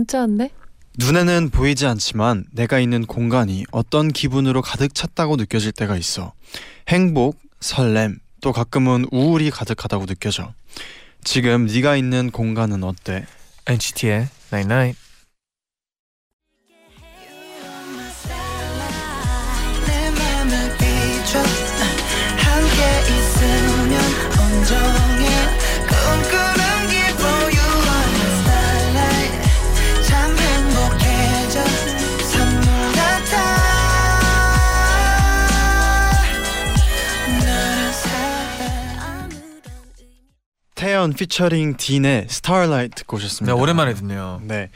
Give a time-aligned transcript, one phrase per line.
[0.00, 0.50] 문자 왔네.
[0.98, 6.32] 눈에는 보이지 않지만 내가 있는 공간이 어떤 기분으로 가득 찼다고 느껴질 때가 있어.
[6.88, 10.54] 행복, 설렘, 또 가끔은 우울이 가득하다고 느껴져.
[11.22, 13.26] 지금 네가 있는 공간은 어때?
[13.66, 14.98] NCT의 Night Night.
[19.86, 21.38] 내 맘을 비춰
[22.38, 22.80] 함께
[23.12, 24.00] 있으면
[24.40, 25.09] 온종
[41.00, 43.54] 태연 피처링 딘의 Starlight 듣고 네 오셨습니다.
[43.54, 44.42] 오랜만에 듣네요.
[44.44, 44.68] 네.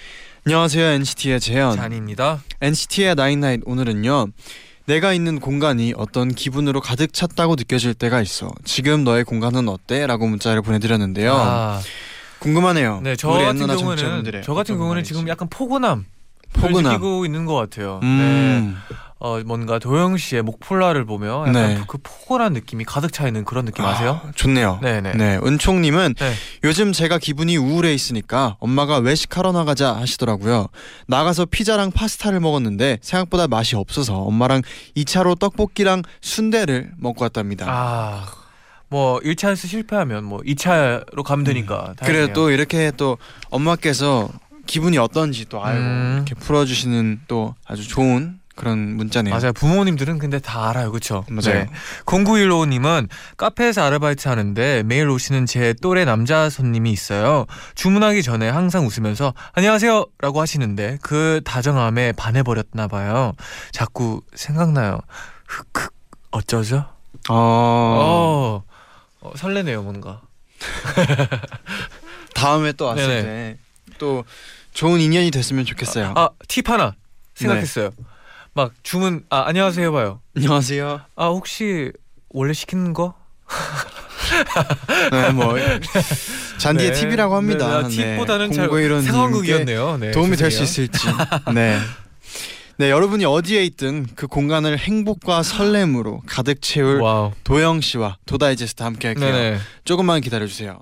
[0.46, 1.76] 안녕하세요 NCT의 재현.
[1.76, 2.42] 잔입니다.
[2.62, 4.28] NCT의 나인나잇 오늘은요.
[4.86, 8.50] 내가 있는 공간이 어떤 기분으로 가득 찼다고 느껴질 때가 있어.
[8.64, 10.06] 지금 너의 공간은 어때?
[10.06, 11.34] 라고 문자를 보내드렸는데요.
[11.36, 11.80] 아,
[12.38, 13.02] 궁금하네요.
[13.02, 15.04] 네, 저 같은 경우는 저 같은 경우는.
[15.04, 16.06] 지금 약간 포근함.
[16.54, 16.92] 포근함.
[16.94, 17.98] 느끼고 있는 것 같아요.
[18.00, 18.78] 네, 음.
[19.24, 21.80] 어 뭔가 도영 씨의 목폴라를 보면 약간 네.
[21.88, 24.20] 그 포근한 느낌이 가득 차 있는 그런 느낌 아세요?
[24.22, 24.80] 아, 좋네요.
[24.82, 25.14] 네네.
[25.14, 26.34] 네, 은총님은 네.
[26.62, 30.68] 요즘 제가 기분이 우울해 있으니까 엄마가 외식하러 나가자 하시더라고요.
[31.06, 34.60] 나가서 피자랑 파스타를 먹었는데 생각보다 맛이 없어서 엄마랑
[34.94, 37.64] 2차로 떡볶이랑 순대를 먹고 왔답니다.
[37.66, 38.26] 아,
[38.90, 41.94] 뭐 1차에서 실패하면 뭐 2차로 가면 되니까.
[41.96, 42.34] 그래 다행이네요.
[42.34, 43.16] 또 이렇게 또
[43.48, 44.28] 엄마께서
[44.66, 46.12] 기분이 어떤지 또 알고 음.
[46.26, 49.34] 이렇게 풀어주시는 또 아주 좋은 그런 문자네요.
[49.34, 49.52] 맞아요.
[49.52, 50.90] 부모님들은 근데 다 알아요.
[50.90, 51.24] 그렇죠?
[51.28, 51.66] 맞아요.
[52.06, 57.46] 0915님은 카페에서 아르바이트 하는데 매일 오시는 제 또래 남자 손님이 있어요.
[57.74, 63.32] 주문하기 전에 항상 웃으면서 안녕하세요 라고 하시는데 그 다정함에 반해버렸나 봐요.
[63.72, 65.00] 자꾸 생각나요.
[65.48, 65.92] 흑흑
[66.30, 66.86] 어쩌죠?
[67.28, 68.64] 어, 어,
[69.20, 70.20] 어, 설레네요 뭔가.
[72.34, 73.06] 다음에 또 왔을.
[73.06, 73.58] 때
[73.98, 74.24] 또
[74.72, 76.14] 좋은 인연이 됐으면 좋겠어요.
[76.16, 76.94] 아 팁 하나
[77.34, 77.90] 생각했어요.
[78.54, 80.20] 막 주문 아 안녕하세요 해봐요.
[80.36, 81.00] 안녕하세요.
[81.16, 81.92] 아 혹시
[82.30, 83.14] 원래 시키는 거?
[85.10, 85.54] 네, 뭐
[86.58, 87.00] 잔디의 네.
[87.00, 87.82] 팁이라고 합니다.
[87.82, 89.98] 네, 네, 팁보다는 잘 공고이런 상황극이었네요.
[89.98, 90.62] 네, 도움이 될 수.
[90.62, 90.98] 있을지.
[91.52, 91.78] 네.
[92.76, 97.32] 네, 여러분이 어디에 있든 그 공간을 행복과 설렘으로 가득 채울 와우.
[97.44, 99.32] 도영 씨와 도다이제스트 함께 할게요.
[99.32, 99.58] 네네.
[99.84, 100.80] 조금만 기다려 주세요.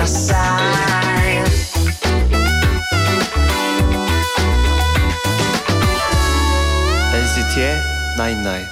[0.00, 1.44] My side.
[7.12, 7.76] NCT의
[8.16, 8.66] Nine Nine.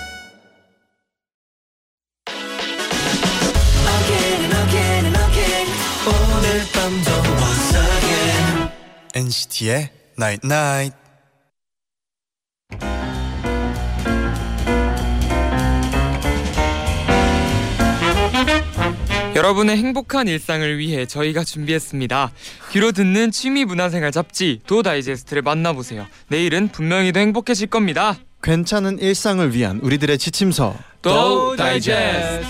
[3.99, 5.69] Again and again and again.
[6.09, 7.11] 오늘 밤도
[7.45, 8.71] once again.
[9.15, 11.08] NCT의 Night Night.
[19.39, 22.33] 여러분의 행복한 일상을 위해 저희가 준비했습니다.
[22.73, 26.09] 귀로 듣는 취미 문화생활 잡지 도 다이제스트를 만나보세요.
[26.27, 28.17] 내일은 분명히 더 행복해질 겁니다.
[28.43, 32.47] 괜찮은 일상을 위한 우리들의 지침서 도 다이제스트.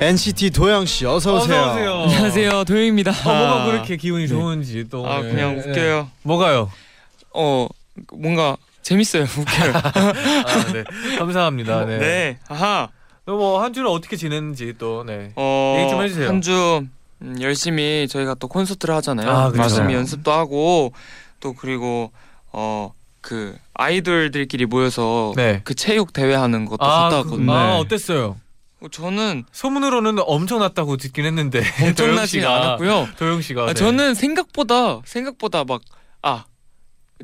[0.00, 1.60] NCT 도영 씨 어서 오세요.
[1.60, 2.02] 어서 오세요.
[2.02, 3.10] 안녕하세요, 도영입니다.
[3.10, 5.04] 어, 뭐가 그렇게 기분이 좋은지 또.
[5.10, 5.30] 아 네.
[5.30, 5.68] 그냥 네.
[5.70, 6.08] 웃겨요.
[6.22, 6.70] 뭐가요?
[7.34, 7.66] 어
[8.12, 9.24] 뭔가 재밌어요.
[9.24, 9.72] 웃겨요.
[9.74, 10.84] 아, 네.
[11.18, 11.84] 감사합니다.
[11.86, 11.98] 네.
[11.98, 12.38] 네.
[12.46, 12.90] 아하.
[13.34, 15.32] 뭐한 주를 어떻게 지냈는지 또 네.
[15.36, 16.28] 어, 얘기 좀 해주세요.
[16.28, 16.86] 한주
[17.22, 19.28] 음, 열심히 저희가 또 콘서트를 하잖아요.
[19.28, 19.62] 아, 그렇죠.
[19.62, 19.98] 열심히 맞아요.
[19.98, 20.92] 연습도 하고
[21.40, 22.12] 또 그리고
[22.52, 22.92] 어
[23.26, 25.60] 그 아이돌들끼리 모여서 네.
[25.64, 27.52] 그 체육 대회 하는 것도 아, 갔다 그, 왔거든요.
[27.52, 27.78] 아 네.
[27.80, 28.36] 어땠어요?
[28.80, 33.08] 어, 저는 소문으로는 엄청났다고 듣긴 했는데 엄청나지 않았고요.
[33.18, 33.74] 도영 씨가 아, 네.
[33.74, 35.80] 저는 생각보다 생각보다 막
[36.22, 36.44] 아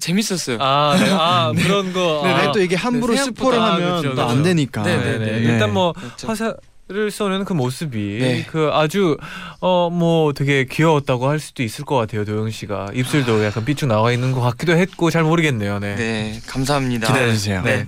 [0.01, 0.59] 재밌었어요.
[0.61, 1.11] 아, 네.
[1.11, 2.23] 아 그런 거.
[2.25, 4.43] 네, 아, 또 이게 함부로 네, 스포를 생각보다- 하면 아, 안.
[4.43, 4.83] 되니까.
[4.83, 5.27] 네, 네, 네.
[5.33, 5.39] 네.
[5.53, 6.27] 일단 뭐 그렇죠.
[6.29, 8.47] 화살을 쏘는 그 모습이 네.
[8.51, 9.17] 그 아주
[9.61, 14.11] 어 뭐 되게 귀여웠다고 할 수도 있을 것 같아요 도영 씨가 입술도 약간 삐쭉 나와
[14.13, 15.79] 있는 것 같기도 했고 잘 모르겠네요.
[15.79, 15.95] 네.
[15.97, 17.07] 네 감사합니다.
[17.09, 17.63] 기대해 주세요.
[17.63, 17.87] 네.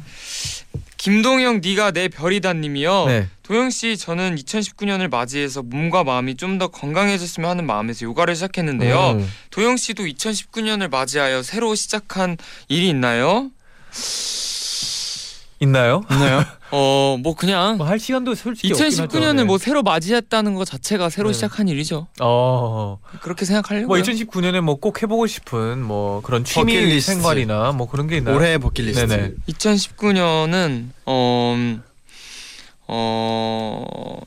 [0.96, 3.06] 김동영 네가 내 별이다님이요.
[3.06, 3.28] 네.
[3.44, 9.10] 도영 씨 저는 2019년을 맞이해서 몸과 마음이 좀 더 건강해졌으면 하는 마음에서 요가를 시작했는데요.
[9.18, 9.28] 음.
[9.50, 12.36] 도영 씨도 2019년을 맞이하여 새로 시작한
[12.68, 13.50] 일이 있나요?
[15.60, 16.02] 있나요?
[16.10, 16.44] 있나요?
[16.70, 19.06] 어 뭐 그냥 뭐 할 시간도 솔직히 없긴 하죠.
[19.06, 19.44] 2019년을 네.
[19.44, 21.34] 뭐 새로 맞이했다는 것 자체가 새로 네.
[21.34, 22.06] 시작한 일이죠.
[22.20, 22.98] 어.
[23.20, 23.86] 그렇게 생각하려고요.
[23.88, 27.12] 뭐 2019년에 뭐 꼭 해보고 싶은 뭐 그런 취미 버킷리스트.
[27.14, 28.36] 생활이나 뭐 그런 게 있나요?
[28.36, 29.06] 올해 버킷리스트.
[29.06, 29.32] 네네.
[29.48, 31.82] 2019년은 어, 음,
[32.86, 34.18] 어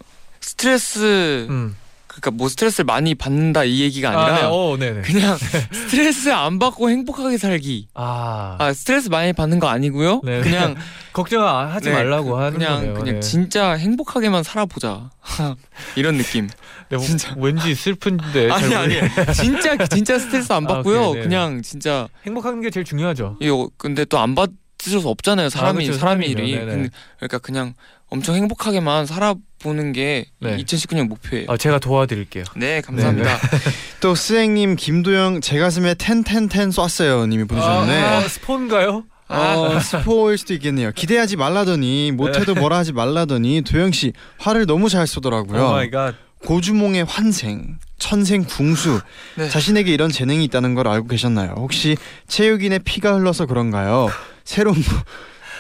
[0.41, 1.75] 스트레스 음.
[2.17, 4.47] 그러니까 뭐 스트레스를 많이 받는다 이 얘기가 아니라 아, 네.
[4.49, 5.01] 어, 네네.
[5.01, 5.37] 그냥
[5.71, 7.89] 스트레스 안 받고 행복하게 살기.
[7.93, 10.21] 아, 아 스트레스 많이 받는 거 아니고요.
[10.23, 10.41] 네.
[10.41, 10.75] 그냥
[11.13, 12.93] 걱정하지 네, 말라고 그- 하는 그냥 거네요.
[12.95, 13.19] 그냥 네.
[13.19, 15.11] 진짜 행복하게만 살아보자
[15.95, 16.47] 이런 느낌.
[16.89, 17.35] 네, 뭐, 진짜.
[17.37, 21.13] 왠지 슬픈데 아니 잘 아니 진짜 진짜 스트레스 안 아, 받고요.
[21.13, 21.21] 네.
[21.21, 23.37] 그냥 진짜 행복한 게 제일 중요하죠.
[23.41, 25.49] 이거 근데 또안수 없잖아요.
[25.49, 26.53] 사람이 그렇죠, 사람이 일이.
[26.55, 26.65] 네네.
[26.65, 27.75] 근데 그러니까 그냥
[28.09, 30.57] 엄청 행복하게만 살아보는 게 네.
[30.57, 31.45] 2019년 목표예요.
[31.49, 32.45] 아, 제가 도와드릴게요.
[32.55, 33.37] 네 감사합니다.
[33.99, 39.03] 또 스행님 김도영 제 가슴에 텐텐텐 쐈어요 님이 보내주셨는데 아, 스폰가요?
[39.29, 40.91] 어, 스포일 수도 있겠네요.
[40.93, 45.65] 기대하지 말라더니 못해도 뭐라 하지 말라더니 도영 씨 활을 너무 잘 쏘더라고요.
[45.67, 46.15] oh my god.
[46.45, 49.01] 고주몽의 환생, 천생 궁수.
[49.35, 49.49] 네.
[49.49, 51.55] 자신에게 이런 재능이 있다는 걸 알고 계셨나요?
[51.57, 54.07] 혹시 체육인의 피가 흘러서 그런가요?
[54.45, 54.83] 새로운 모-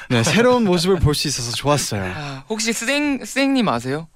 [0.09, 2.03] 네, 새로운 모습을 볼 수 있어서 좋았어요.
[2.15, 4.07] 아, 혹시 스생 스생님 아세요?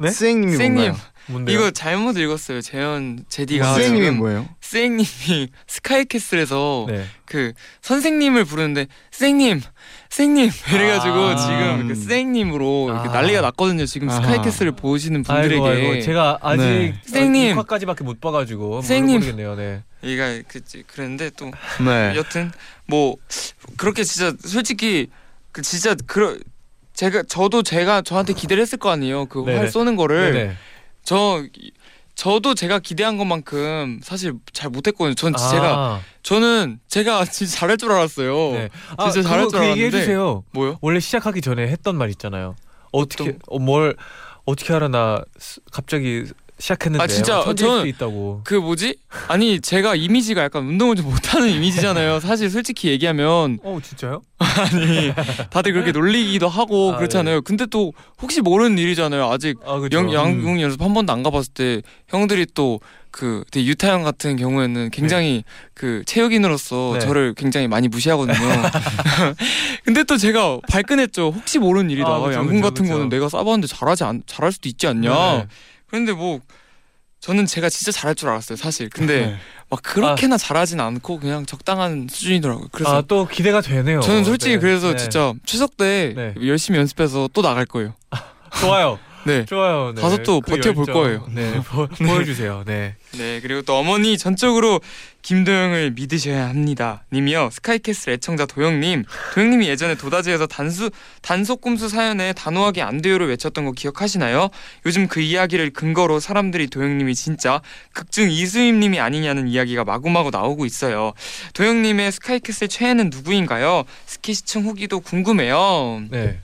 [0.00, 0.10] 네?
[0.10, 1.14] 스행님이 스생님 뭔가요?
[1.26, 1.56] 뭔데요?
[1.56, 2.60] 이거 잘못 읽었어요.
[2.60, 4.48] 재현 제디가 스행님이 지금 뭐예요?
[4.60, 7.06] 스생님이 스카이캐슬에서 네.
[7.24, 7.52] 그
[7.82, 9.60] 선생님을 부르는데 스생님
[10.14, 11.36] 스생님 이래가지고 아.
[11.36, 11.94] 지금 그
[12.88, 13.12] 이렇게 아.
[13.12, 13.84] 난리가 났거든요.
[13.84, 14.20] 지금 아하.
[14.20, 16.94] 스카이캐슬을 보시는 분들에게 아이고, 아이고, 제가 아직 네.
[17.02, 17.56] 선생님.
[17.56, 19.16] 6화까지밖에 못 봐가지고 선생님.
[19.18, 19.56] 모르겠네요.
[19.56, 19.82] 네.
[20.04, 21.50] 얘가 그 그랬는데 또
[21.84, 22.12] 네.
[22.14, 22.52] 여튼
[22.86, 23.16] 뭐
[23.76, 25.08] 그렇게 진짜 솔직히
[25.50, 26.36] 그 진짜 그러
[26.92, 29.26] 제가 저도 제가 저한테 기대를 했을 거 아니에요.
[29.26, 29.68] 그 활.
[29.68, 30.56] 쏘는 거를 네네.
[31.02, 31.42] 저
[32.14, 35.14] 저도 제가 기대한 것만큼 사실 잘 못했거든요.
[35.14, 38.52] 전 아, 제가 저는 제가 진짜 잘할 줄 알았어요.
[38.52, 38.68] 네.
[39.10, 39.84] 진짜 잘할 줄 그 알았는데.
[39.86, 40.44] 해주세요.
[40.52, 40.78] 뭐요?
[40.80, 42.54] 원래 시작하기 전에 했던 말 있잖아요.
[42.92, 43.96] 어떻게 어, 뭘
[44.44, 46.24] 어떻게 알아 나 스- 갑자기
[46.64, 48.40] 시작했는데 아, 진짜 저는- 수 있다고.
[48.44, 48.96] 그 뭐지?
[49.28, 52.20] 아니 제가 이미지가 약간 운동을 좀 못하는 이미지잖아요.
[52.24, 54.22] 사실 솔직히 얘기하면 어 진짜요?
[54.38, 55.12] 아니
[55.50, 57.42] 다들 그렇게 놀리기도 하고 아, 그렇잖아요.
[57.42, 59.30] 근데 또 혹시 모르는 일이잖아요.
[59.30, 59.80] 아직 아.
[59.92, 65.44] 영, 양궁 연습 한 번도 안 가봤을 때 형들이 또그 유타 형 같은 경우에는 굉장히
[65.74, 67.00] 그 체육인으로서 네.
[67.00, 68.38] 저를 굉장히 많이 무시하거든요.
[69.84, 71.30] 근데 또 제가 발끈했죠.
[71.36, 72.08] 혹시 모르는 일이다.
[72.08, 72.94] 아, 그쵸, 양궁 그쵸, 같은 그쵸.
[72.94, 75.10] 거는 내가 쏴봤는데 잘하지 않, 잘할 수도 있지 않냐.
[75.10, 75.46] 네.
[75.94, 76.40] 그런데 뭐
[77.20, 78.56] 저는 제가 진짜 잘할 줄 알았어요.
[78.56, 78.90] 사실.
[78.90, 79.36] 근데 네.
[79.70, 82.66] 막 그렇게나 잘하진 않고 그냥 적당한 수준이더라고요.
[82.72, 84.00] 그래서 아 또 기대가 되네요.
[84.00, 84.58] 저는 솔직히 네.
[84.60, 84.96] 그래서 네.
[84.96, 86.34] 진짜 추석 때 네.
[86.44, 87.94] 열심히 연습해서 또 나갈 거예요.
[88.60, 88.98] 좋아요.
[89.26, 89.44] 네.
[89.46, 89.92] 좋아요.
[89.94, 90.00] 네.
[90.00, 90.94] 가서 또 그 버텨볼 열정.
[90.94, 91.26] 거예요.
[91.32, 92.62] 네, 보, 보여주세요.
[92.66, 92.96] 네.
[93.12, 94.80] 네, 그리고 또 어머니 전적으로
[95.22, 97.04] 김도영을 믿으셔야 합니다.
[97.12, 97.48] 님이요.
[97.50, 99.04] 스카이캐슬 애청자 도영님.
[99.34, 100.90] 도영님이 예전에 도다지에서 단수
[101.22, 104.50] 단속 꼼수 사연에 단호하게 안 돼요를 외쳤던 거 기억하시나요?
[104.84, 107.62] 요즘 그 이야기를 근거로 사람들이 도영님이 진짜
[107.94, 111.14] 극중 이수임님이 아니냐는 이야기가 마구마구 나오고 있어요.
[111.54, 113.84] 도영님의 스카이캐슬 최애는 누구인가요?
[114.04, 116.02] 스키 시청 후기도 궁금해요.
[116.10, 116.40] 네.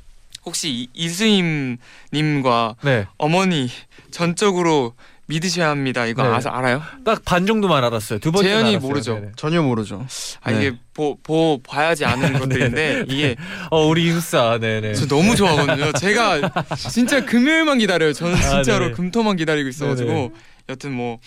[0.50, 3.06] 혹시 이- 이수임님과 네.
[3.18, 3.70] 어머니
[4.10, 4.94] 전적으로
[5.26, 6.06] 믿으셔야 합니다.
[6.06, 6.28] 이거 네.
[6.28, 6.82] 아, 알아요?
[7.04, 8.18] 딱 반 정도만 알았어요.
[8.18, 9.22] 두 번째 재현이 모르죠.
[9.36, 10.04] 전혀 모르죠.
[10.42, 10.56] 아 네.
[10.66, 13.36] 이게 보, 보 봐야지 아는 것들인데 이게
[13.70, 14.58] 어 우리 인싸.
[14.60, 14.94] 네네.
[14.94, 15.92] 저 너무 좋아하거든요.
[15.92, 16.50] 제가
[16.90, 18.12] 진짜 금요일만 기다려요.
[18.12, 18.96] 저는 아, 진짜로 네네.
[18.96, 20.30] 금토만 기다리고 있어가지고 네네.
[20.68, 21.20] 여튼 뭐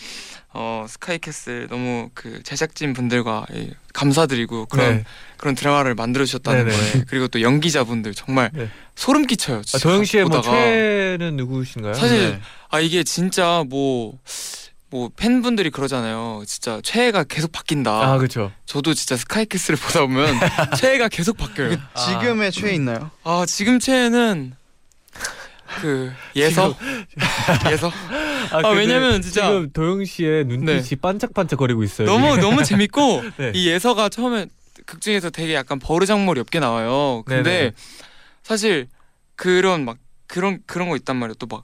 [0.55, 5.03] 어, 스카이캐슬 너무 그 제작진 분들과 예, 감사드리고 그런 네.
[5.43, 6.77] 그런 드라마를 만들어 주셨다는 네네.
[6.77, 8.69] 거에 그리고 또 연기자분들 정말 네.
[8.95, 9.57] 소름 끼쳐요.
[9.73, 10.55] 아, 도영 씨의 뭐 보다가.
[10.55, 11.93] 최애는 누구신가요?
[11.95, 12.41] 사실 네.
[12.69, 14.17] 아 이게 진짜 뭐.
[14.89, 16.43] 뭐 팬분들이 그러잖아요.
[16.45, 17.89] 진짜 최애가 계속 바뀐다.
[18.13, 18.51] 아 그렇죠.
[18.67, 20.35] 저도 진짜 스카이캐슬을 보다 보면
[20.77, 21.77] 최애가 계속 바뀌어요.
[22.05, 23.09] 지금의 최애 있나요?
[23.23, 24.53] 아 지금 최애는
[25.81, 26.77] 그 예서
[27.71, 27.91] 예서
[28.51, 30.95] 아, 근데 왜냐면 진짜- 지금 도영 씨의 눈빛이 네.
[30.95, 32.07] 반짝반짝 거리고 있어요.
[32.07, 33.51] 너무 너무 재밌고 네.
[33.55, 34.45] 이 예서가 처음에
[34.85, 37.23] 극 중에서 되게 약간 버르장머리 없게 나와요.
[37.25, 37.71] 근데 네네.
[38.43, 38.87] 사실
[39.35, 39.97] 그런 막
[40.27, 41.35] 그런 그런 거 있단 말이에요.
[41.35, 41.63] 또 막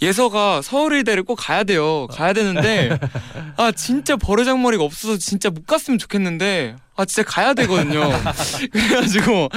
[0.00, 2.06] 예서가 서울의대를 꼭 가야 돼요.
[2.06, 2.96] 가야 되는데
[3.58, 8.08] 아 진짜 버르장머리가 없어서 진짜 못 갔으면 좋겠는데 아 진짜 가야 되거든요.
[8.70, 9.48] 그래가지고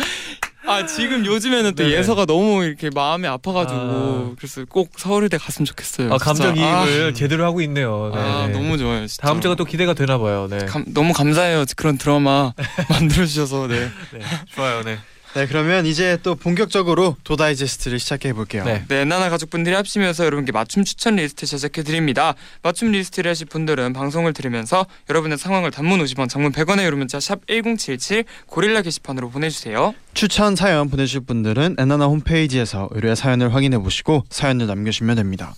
[0.65, 1.96] 아 지금 요즘에는 또 네네.
[1.98, 4.32] 예서가 너무 이렇게 마음이 아파가지고 아.
[4.38, 6.13] 그래서 꼭 서울의대 갔으면 좋겠어요.
[6.13, 6.68] 아, 감정 진짜.
[6.82, 8.12] 아, 이입을 제대로 하고 있네요.
[8.13, 8.20] 네.
[8.22, 9.08] 아 너무 좋아요.
[9.08, 9.25] 진짜.
[9.25, 10.48] 다음 주가 또 기대가 되나 봐요.
[10.50, 10.65] 네.
[10.65, 11.65] 감, 너무 감사해요.
[11.75, 12.53] 그런 드라마
[12.89, 13.89] 만들어 주셔서 네.
[14.13, 14.20] 네.
[14.56, 14.84] 좋아요.
[14.84, 15.00] 네.
[15.33, 18.65] 네 그러면 이제 또 본격적으로 도다이제스트를 시작해 볼게요.
[18.65, 18.83] 네.
[18.89, 22.35] 네, 엔나나 가족분들이 합치면서 여러분께 맞춤 추천 리스트 제작해 드립니다.
[22.63, 27.45] 맞춤 리스트를 하실 분들은 방송을 들으면서 여러분의 상황을 단문 50원, 장문 100원의 유료 문자 샵
[27.47, 29.93] #1077 고릴라 게시판으로 보내주세요.
[30.13, 35.55] 추천 사연 보내주실 분들은 엔나나 홈페이지에서 의뢰 사연을 확인해 보시고 사연을 남겨주시면 됩니다.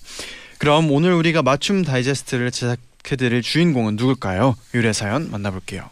[0.60, 4.56] 그럼 오늘 우리가 맞춤 다이제스트를 제작해 드릴 주인공은 누굴까요?
[4.74, 5.90] 의뢰 사연 만나볼게요.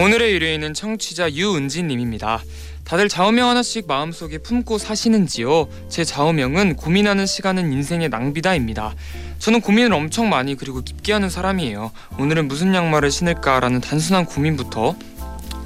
[0.00, 2.42] 오늘의 의뢰인은 청취자 유은지님입니다.
[2.84, 5.68] 다들 좌우명 하나씩 마음속에 품고 사시는지요?
[5.90, 8.94] 제 좌우명은 고민하는 시간은 인생의 낭비다입니다.
[9.40, 11.92] 저는 고민을 엄청 많이 그리고 깊게 하는 사람이에요.
[12.18, 14.96] 오늘은 무슨 양말을 신을까라는 단순한 고민부터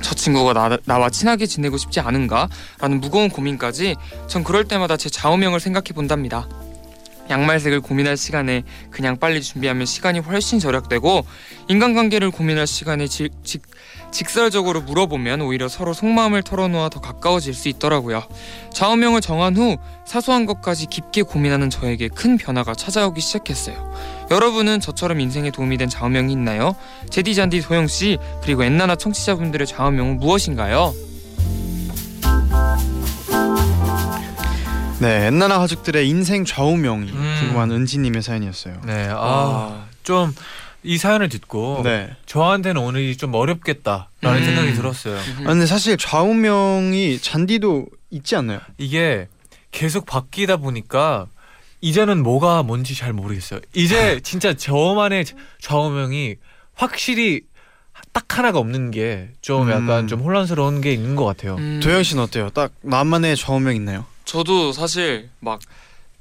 [0.03, 2.49] 저 친구가 나, 나와 친하게 지내고 싶지 않은가?
[2.81, 3.95] 라는 무거운 고민까지
[4.27, 6.49] 전 그럴 때마다 제 좌우명을 생각해 본답니다.
[7.31, 11.25] 양말색을 고민할 시간에 그냥 빨리 준비하면 시간이 훨씬 절약되고
[11.69, 13.63] 인간관계를 고민할 시간에 직, 직,
[14.15, 18.23] 직설적으로 물어보면 오히려 서로 속마음을 털어놓아 더 가까워질 수 있더라고요.
[18.73, 23.93] 좌우명을 정한 후 사소한 것까지 깊게 고민하는 저에게 큰 변화가 찾아오기 시작했어요.
[24.31, 26.77] 여러분은 저처럼 인생에 도움이 된 좌우명이 있나요?
[27.11, 30.95] 제디 잔디 도영 씨 그리고 엔나나 청취자분들의 좌우명은 무엇인가요?
[35.01, 37.37] 네, 엔나나 가족들의 인생 좌우명이 음.
[37.41, 38.81] 궁금한 은지님의 사연이었어요.
[38.87, 39.09] 네.
[39.11, 40.33] 아, 좀
[40.85, 42.15] 이 사연을 듣고 네.
[42.27, 44.45] 저한테는 오늘이 좀 어렵겠다라는 음.
[44.45, 45.17] 생각이 들었어요.
[45.19, 48.61] 아, 근데 사실 좌우명이 잔디도 있지 않나요?
[48.79, 49.29] 이게
[49.71, 51.27] 계속 바뀌다 보니까
[51.81, 53.61] 이제는 뭐가 뭔지 잘 모르겠어요.
[53.75, 55.25] 이제 진짜 저만의
[55.61, 56.37] 좌우명이
[56.75, 57.43] 확실히
[58.13, 60.09] 딱 하나가 없는 게 좀 약간 음.
[60.09, 61.57] 좀 혼란스러운 게 있는 것 같아요.
[61.57, 62.51] 음, 도영 씨는 어때요?
[62.51, 64.05] 딱 나만의 좌우명 있나요?
[64.25, 65.61] 저도 사실 막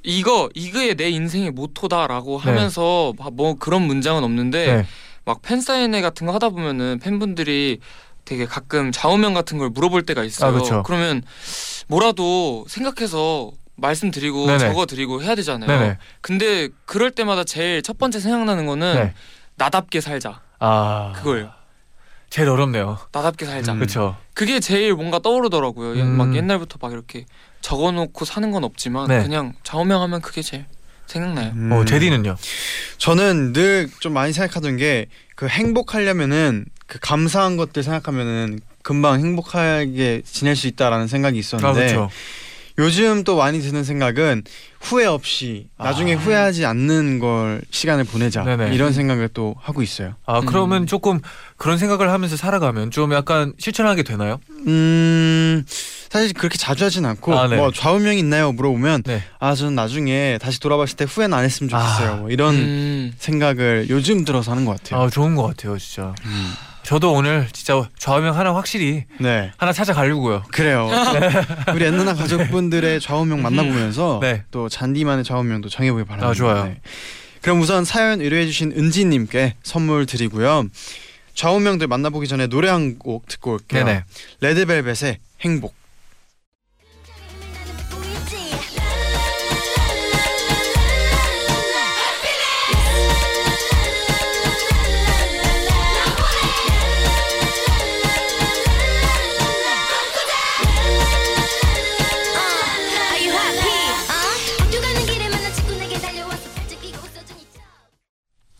[0.03, 2.49] 이거 이게 내 인생의 모토다라고 네.
[2.49, 4.85] 하면서 막뭐 그런 문장은 없는데 네.
[5.25, 7.79] 막 팬사인회 같은 거 하다 보면은 팬분들이
[8.25, 10.49] 되게 가끔 좌우명 같은 걸 물어볼 때가 있어요.
[10.49, 10.83] 아, 그쵸.
[10.85, 11.23] 그러면
[11.87, 14.59] 뭐라도 생각해서 말씀드리고 네네.
[14.59, 15.67] 적어드리고 해야 되잖아요.
[15.67, 15.97] 네네.
[16.21, 19.13] 근데 그럴 때마다 제일 첫 번째 생각나는 거는 네.
[19.55, 20.41] 나답게 살자.
[20.59, 21.51] 아 그거예요.
[22.29, 22.97] 제일 어렵네요.
[23.11, 23.73] 나답게 살자.
[23.73, 23.79] 음.
[23.79, 24.17] 그렇죠.
[24.33, 26.01] 그게 제일 뭔가 떠오르더라고요.
[26.01, 26.17] 음.
[26.17, 27.25] 막 옛날부터 막 이렇게
[27.63, 29.23] 적어놓고 사는 건 없지만 네.
[29.23, 30.65] 그냥 좌우명하면 그게 제일
[31.07, 31.51] 생각나요.
[31.55, 31.71] 음.
[31.71, 32.35] 어 제디는요?
[32.99, 40.55] 저는 늘 좀 많이 생각하던 게 그 행복하려면은 그 감사한 것들 생각하면은 금방 행복하게 지낼
[40.55, 42.09] 수 있다라는 생각이 아 있었는데 그렇죠.
[42.77, 44.43] 요즘 또 많이 드는 생각은
[44.79, 46.17] 후회 없이 나중에 아.
[46.17, 48.73] 후회하지 않는 걸 시간을 보내자 네네.
[48.75, 50.15] 이런 생각을 또 하고 있어요.
[50.25, 50.87] 아 그러면 음.
[50.87, 51.19] 조금
[51.57, 54.39] 그런 생각을 하면서 살아가면 좀 약간 실천하게 되나요?
[54.67, 55.65] 음
[56.13, 57.55] 사실 그렇게 자주 하진 않고 아, 네.
[57.55, 59.23] 뭐 좌우명 있나요 물어보면 네.
[59.39, 62.11] 아 저는 나중에 다시 돌아봤을 때 후회는 안 했으면 좋겠어요.
[62.11, 62.15] 아.
[62.17, 63.13] 뭐 이런 음.
[63.17, 65.01] 생각을 요즘 들어서 하는 것 같아요.
[65.01, 66.13] 아 좋은 것 같아요, 진짜.
[66.25, 66.53] 음.
[66.83, 69.51] 저도 오늘 진짜 좌우명 하나 확실히 네.
[69.57, 70.43] 하나 찾아가려고요.
[70.51, 70.87] 그래요.
[71.73, 74.43] 우리 엔나나 가족분들의 좌우명 만나보면서 네.
[74.51, 76.29] 또 잔디만의 좌우명도 정해보기 바랍니다.
[76.29, 76.65] 아, 좋아요.
[76.65, 76.79] 네.
[77.41, 80.65] 그럼 우선 사연 의뢰해주신 은지님께 선물 드리고요.
[81.33, 83.83] 좌우명들 만나보기 전에 노래 한 곡 듣고 올게요.
[83.83, 84.03] 네네.
[84.41, 85.73] 레드벨벳의 행복.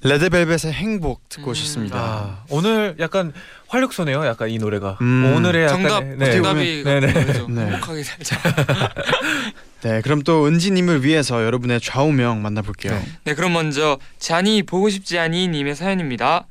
[0.03, 1.51] 레드벨벳의 행복 듣고 음.
[1.51, 1.97] 오셨습니다.
[1.97, 3.33] 아, 오늘 약간
[3.67, 4.25] 활력소네요.
[4.25, 5.33] 약간 이 노래가 음.
[5.35, 6.31] 오늘의 약간 정답 네.
[6.31, 7.13] 정답이 네, 네.
[7.13, 7.47] 그거죠.
[7.51, 7.61] 네.
[7.65, 8.37] 행복하게 살자.
[9.81, 12.93] 네, 그럼 또 은지님을 위해서 여러분의 좌우명 만나볼게요.
[12.93, 13.05] 네.
[13.25, 16.47] 네, 그럼 먼저 잔이 보고 싶지 않이 님의 사연입니다.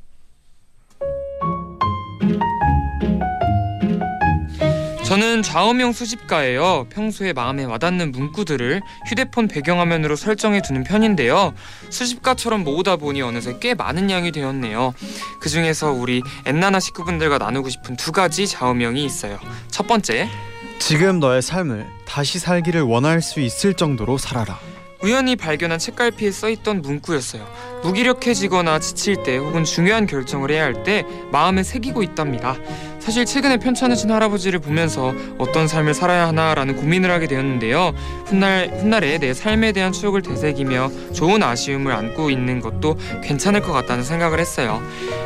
[5.03, 6.87] 저는 좌우명 수집가예요.
[6.89, 11.53] 평소에 마음에 와닿는 문구들을 휴대폰 배경화면으로 설정해 두는 편인데요.
[11.89, 14.93] 수집가처럼 모으다 보니 어느새 꽤 많은 양이 되었네요.
[15.41, 19.37] 그 중에서 우리 엔나나 식구분들과 나누고 싶은 두 가지 좌우명이 있어요.
[19.69, 20.29] 첫 번째,
[20.79, 24.57] 지금 너의 삶을 다시 살기를 원할 수 있을 정도로 살아라.
[25.03, 27.45] 우연히 발견한 책갈피에 써있던 문구였어요.
[27.83, 32.55] 무기력해지거나 지칠 때 혹은 중요한 결정을 해야 할 때 마음에 새기고 있답니다.
[32.99, 37.93] 사실 최근에 편찮으신 할아버지를 보면서 어떤 삶을 살아야 하나라는 고민을 하게 되었는데요.
[38.25, 44.03] 훗날 훗날에 내 삶에 대한 추억을 되새기며 좋은 아쉬움을 안고 있는 것도 괜찮을 것 같다는
[44.05, 44.81] 생각을 했어요.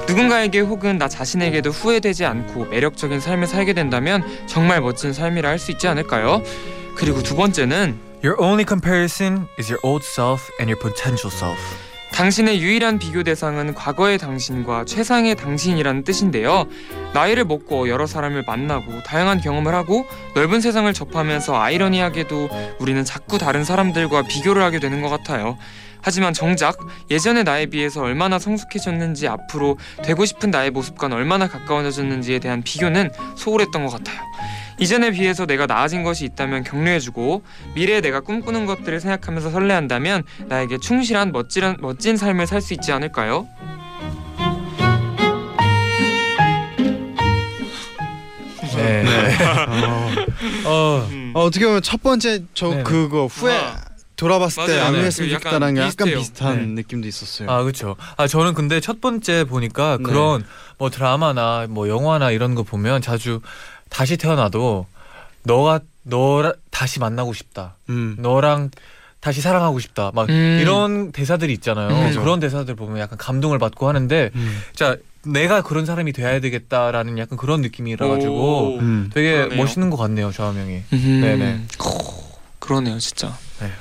[0.07, 5.71] 누군가에게 혹은 나 자신에게도 후회되지 않고 매력적인 삶을 살게 된다면 정말 멋진 삶이라 할 수
[5.71, 6.41] 있지 않을까요?
[6.95, 11.59] 그리고 두 번째는 Your only comparison is your old self and your potential self.
[12.13, 16.65] 당신의 유일한 비교 대상은 과거의 당신과 최상의 당신이라는 뜻인데요.
[17.13, 23.63] 나이를 먹고 여러 사람을 만나고 다양한 경험을 하고 넓은 세상을 접하면서 아이러니하게도 우리는 자꾸 다른
[23.63, 25.55] 사람들과 비교를 하게 되는 것 같아요.
[26.01, 26.79] 하지만 정작
[27.11, 33.85] 예전의 나에 비해서 얼마나 성숙해졌는지 앞으로 되고 싶은 나의 모습과는 얼마나 가까워졌는지에 대한 비교는 소홀했던
[33.85, 34.21] 것 같아요.
[34.79, 37.43] 이전에 비해서 내가 나아진 것이 있다면 격려해주고
[37.75, 43.47] 미래에 내가 꿈꾸는 것들을 생각하면서 설레한다면 나에게 충실한 멋진 멋진 삶을 살 수 있지 않을까요?
[48.75, 49.03] 네.
[50.65, 51.31] 어, 음.
[51.35, 52.83] 어, 어떻게 보면 첫 번째 저 네네.
[52.83, 53.75] 그거 후에 아.
[54.15, 54.83] 돌아봤을 때 맞아요.
[54.85, 55.09] 안 네.
[55.15, 56.07] 그 약간 좋겠다는 게 약간.
[56.07, 56.81] 비슷한 네.
[56.81, 57.49] 느낌도 있었어요.
[57.49, 57.95] 아 그렇죠.
[58.17, 60.03] 아 저는 근데 첫 번째 보니까 네.
[60.03, 60.43] 그런
[60.79, 63.41] 뭐 드라마나 뭐 영화나 이런 거 보면 자주
[63.89, 64.85] 다시 태어나도
[65.43, 67.75] 너가 너라 다시 만나고 싶다.
[67.89, 68.15] 음.
[68.19, 68.71] 너랑
[69.19, 70.11] 다시 사랑하고 싶다.
[70.13, 70.59] 막 음.
[70.61, 71.89] 이런 대사들이 있잖아요.
[71.89, 72.13] 음.
[72.15, 74.61] 그런 대사들 보면 약간 감동을 받고 하는데 음.
[74.73, 78.79] 자 내가 그런 사람이 돼야 되겠다라는 약간 그런 느낌이라 가지고 오.
[78.79, 79.09] 음.
[79.13, 79.57] 되게 그러네요.
[79.61, 80.83] 멋있는 것 같네요, 좌명이.
[80.93, 81.21] 음.
[81.21, 81.61] 네네.
[81.83, 82.23] 오,
[82.59, 83.37] 그러네요, 진짜.
[83.59, 83.71] 네.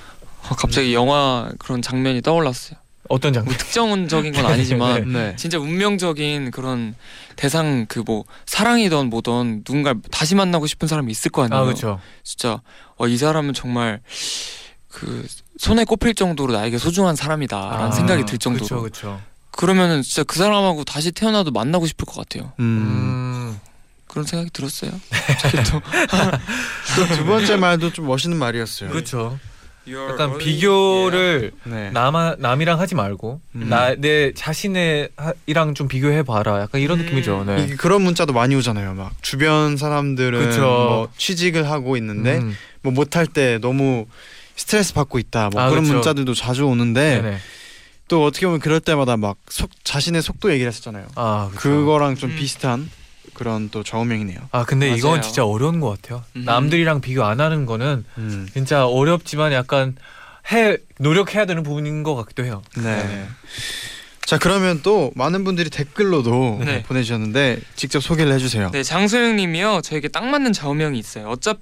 [0.49, 2.79] 어, 갑자기 영화 그런 장면이 떠올랐어요.
[3.09, 3.47] 어떤 장면?
[3.53, 5.37] 뭐 특정적인 건 아니지만 네.
[5.37, 6.95] 진짜 운명적인 그런
[7.37, 11.61] 대상 그 뭐 사랑이던 뭐던 누군가 다시 만나고 싶은 사람이 있을 거 아니에요.
[11.61, 12.01] 아 그렇죠.
[12.23, 12.61] 진짜
[12.97, 14.01] 어, 이 사람은 정말
[14.89, 15.27] 그
[15.59, 18.65] 손에 꼽힐 정도로 나에게 소중한 사람이다라는 아, 생각이 들 정도로.
[18.67, 19.21] 그렇죠, 그렇죠.
[19.51, 22.53] 그러면은 진짜 그 사람하고 다시 태어나도 만나고 싶을 것 같아요.
[22.61, 22.65] 음.
[22.65, 23.61] 음.
[24.07, 24.93] 그런 생각이 들었어요.
[26.97, 28.91] 또 두 번째 말도 좀 멋있는 말이었어요.
[28.91, 29.39] 그렇죠.
[29.89, 31.91] 약간 비교를 네.
[31.91, 33.69] 남 남이랑 하지 말고 음.
[33.69, 36.61] 나내 자신의 하- 이랑 좀 비교해 봐라.
[36.61, 37.05] 약간 이런 음.
[37.05, 37.45] 느낌이죠.
[37.47, 37.65] 네.
[37.65, 38.95] 이게 그런 문자도 많이 오잖아요.
[38.95, 40.61] 막 주변 사람들은.
[40.61, 42.57] 뭐 취직을 하고 있는데 음.
[42.83, 44.07] 뭐 못할 때 너무
[44.57, 45.51] 스트레스 받고 있다.
[45.53, 45.95] 뭐 아, 그런 그쵸.
[45.95, 47.37] 문자들도 자주 오는데 네네.
[48.09, 51.07] 또 어떻게 보면 그럴 때마다 막 속, 자신의 속도 얘기를 했었잖아요.
[51.17, 51.51] 아.
[51.55, 52.37] 그거랑 좀 음.
[52.37, 52.89] 비슷한
[53.35, 54.39] 그런 또 좌우명이네요.
[54.53, 55.23] 아 근데 이건 맞아요.
[55.23, 56.23] 진짜 어려운 것 같아요.
[56.37, 56.45] 음.
[56.45, 58.49] 남들이랑 비교 안 하는 거는 음.
[58.53, 59.97] 진짜 어렵지만 약간
[60.53, 62.63] 해 노력해야 되는 부분인 것 같기도 해요.
[62.77, 63.27] 네.
[64.25, 66.83] 자 그러면 또 많은 분들이 댓글로도 네.
[66.83, 68.71] 보내주셨는데 직접 소개를 해주세요.
[68.73, 69.83] 네, 장소영님이요.
[69.83, 71.29] 저에게 딱 맞는 좌우명이 있어요.
[71.29, 71.55] 어차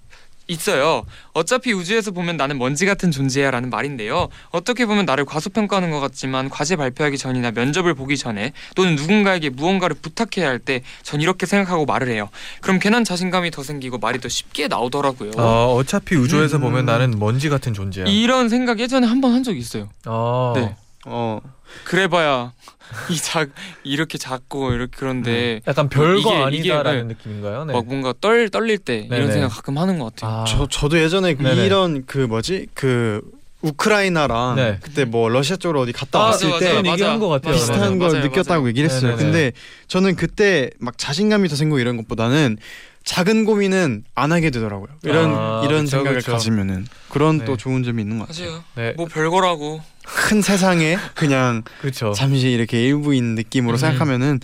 [0.46, 1.04] 있어요.
[1.32, 4.28] 어차피 우주에서 보면 나는 먼지 같은 존재야라는 말인데요.
[4.50, 9.96] 어떻게 보면 나를 과소평가하는 것 같지만 과제 발표하기 전이나 면접을 보기 전에 또는 누군가에게 무언가를
[10.00, 12.28] 부탁해야 할 때 전 이렇게 생각하고 말을 해요.
[12.60, 15.32] 그럼 괜한 자신감이 더 생기고 말이 더 쉽게 나오더라고요.
[15.36, 16.60] 어, 어차피 우주에서 음.
[16.62, 18.04] 보면 나는 먼지 같은 존재야.
[18.06, 19.88] 이런 생각 예전에 한 번 한 적이 있어요.
[20.06, 20.52] 어.
[20.56, 20.76] 네.
[21.06, 21.40] 어.
[21.84, 22.52] 그래봐야
[23.10, 23.48] 이 작
[23.82, 27.14] 이렇게 작고 이렇게 그런데 약간 별거 이게- 이게, 아니다라는 네.
[27.14, 27.64] 느낌인가요?
[27.64, 27.72] 네.
[27.72, 29.16] 막 뭔가 떨 떨릴 때 네네.
[29.16, 30.42] 이런 생각 가끔 하는 것 같아요.
[30.42, 31.66] 아, 저 저도 예전에 네네.
[31.66, 33.20] 이런 그 뭐지 그
[33.62, 34.78] 우크라이나랑 네.
[34.82, 37.54] 그때 뭐 러시아 쪽으로 어디 갔다 아, 왔을 맞아, 때 맞아, 얘기한 것 같아요.
[37.54, 37.98] 비슷한 네네.
[37.98, 38.68] 걸 맞아요, 느꼈다고 맞아요.
[38.68, 39.10] 얘기를 했어요.
[39.16, 39.22] 네네네.
[39.24, 39.52] 근데
[39.88, 42.58] 저는 그때 막 자신감이 더 생기고 이런 것보다는
[43.04, 44.88] 작은 고민은 안 하게 되더라고요.
[45.02, 46.32] 이런 아, 이런 그쵸, 생각을 그쵸.
[46.32, 47.44] 가지면은 그런 네.
[47.44, 48.50] 또 좋은 점이 있는 것 같아요.
[48.50, 48.64] 맞아요.
[48.76, 48.92] 네.
[48.96, 49.82] 뭐 별거라고.
[50.04, 52.12] 큰 세상에 그냥 그렇죠.
[52.12, 53.78] 잠시 이렇게 일부인 느낌으로 음.
[53.78, 54.40] 생각하면은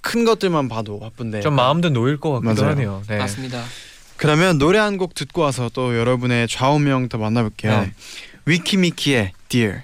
[0.00, 1.40] 큰 것들만 봐도 바쁜데.
[1.40, 2.70] 좀 마음도 놓일 것 같기도 맞아요.
[2.72, 3.02] 하네요.
[3.08, 3.18] 네.
[3.18, 3.64] 맞습니다.
[4.16, 7.80] 그러면 노래 한 곡 듣고 와서 또 여러분의 좌우명 더 만나볼게요.
[7.82, 7.92] 네.
[8.46, 9.82] 위키미키의 Dear.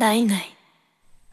[0.00, 0.54] night night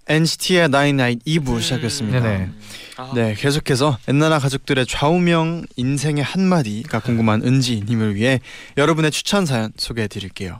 [0.09, 2.19] NCT의 night night 2부 시작했습니다.
[2.19, 2.49] 네네.
[2.97, 8.41] 아, 네, 계속해서 엔나나 가족들의 좌우명 인생의 한마디가 궁금한 은지님을 위해
[8.75, 10.59] 여러분의 추천 사연 소개해 드릴게요.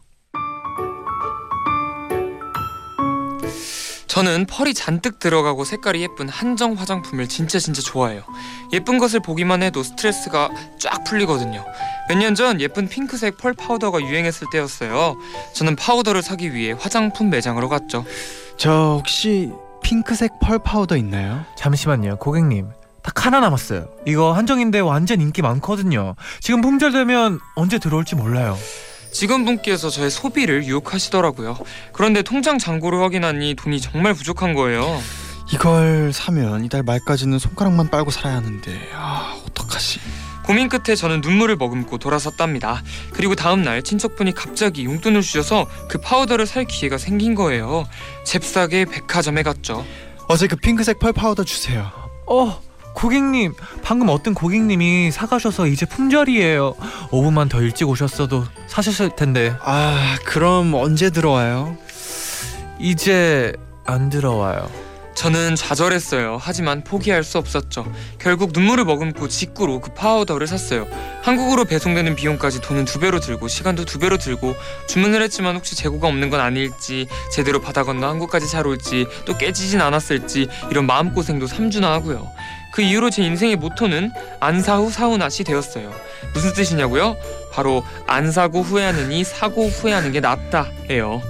[4.18, 8.24] 저는 pearl이 잔뜩 들어가고 색깔이 예쁜 한정 화장품을 진짜 진짜 좋아해요.
[8.74, 10.50] 예쁜 것을 보기만 해도 스트레스가
[10.80, 11.64] 쫙 풀리거든요.
[12.10, 15.18] 몇 년 전 예쁜 핑크색 pearl 파우더가 유행했을 때였어요.
[15.54, 18.06] 저는 파우더를 사기 위해 화장품 매장으로 갔죠.
[18.58, 19.52] 저 혹시
[19.84, 21.46] 핑크색 펄 파우더 있나요?
[21.56, 22.70] 잠시만요, 고객님.
[23.04, 23.88] 딱 하나 남았어요.
[24.08, 26.16] 이거 한정인데 완전 인기 많거든요.
[26.42, 28.58] 지금 품절되면 언제 들어올지 몰라요.
[29.12, 31.58] 직원분께서 저의 소비를 유혹하시더라고요.
[31.94, 35.02] 그런데 통장 잔고를 확인하니 돈이 정말 부족한 거예요.
[35.52, 40.00] 이걸 사면 이달 말까지는 손가락만 빨고 살아야 하는데 아 어떡하지?
[40.44, 42.82] 고민 끝에 저는 눈물을 머금고 돌아섰답니다.
[43.12, 47.86] 그리고 다음 날 친척분이 갑자기 용돈을 주셔서 그 파우더를 살 기회가 생긴 거예요.
[48.26, 49.86] 잽싸게 백화점에 갔죠.
[50.30, 51.92] 어제 그 핑크색 펄 파우더 주세요.
[52.26, 52.62] 어
[52.98, 56.74] 고객님 방금 어떤 고객님이 사가셔서 이제 품절이에요
[57.12, 61.78] 5분만 더 일찍 오셨어도 사셨을 텐데 아 그럼 언제 들어와요?
[62.80, 63.54] 이제
[63.86, 64.68] 안 들어와요
[65.18, 66.38] 저는 좌절했어요.
[66.40, 67.92] 하지만 포기할 수 없었죠.
[68.20, 70.88] 결국 눈물을 머금고 직구로 그 파우더를 샀어요.
[71.24, 74.54] 한국으로 배송되는 비용까지 돈은 두 배로 들고 시간도 두 배로 들고
[74.86, 79.82] 주문을 했지만 혹시 재고가 없는 건 아닐지 제대로 바다 건너 한국까지 잘 올지 또 깨지진
[79.82, 82.32] 않았을지 이런 마음고생도 3주나 하고요.
[82.74, 85.92] 그 이후로 제 인생의 모토는 안 사후 사후낫이 되었어요.
[86.34, 87.16] 무슨 뜻이냐고요?
[87.52, 91.22] 바로 안 사고 후회하느니 사고 후회하는 게 낫다예요.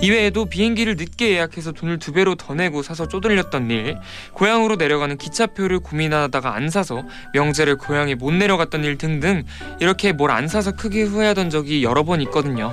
[0.00, 3.98] 이외에도 비행기를 늦게 예약해서 돈을 두 배로 더 내고 사서 쪼들렸던 일,
[4.32, 7.02] 고향으로 내려가는 기차표를 고민하다가 안 사서
[7.34, 9.44] 명제를 고향에 못 내려갔던 일 등등
[9.80, 12.72] 이렇게 뭘 안 사서 크게 후회하던 적이 여러 번 있거든요.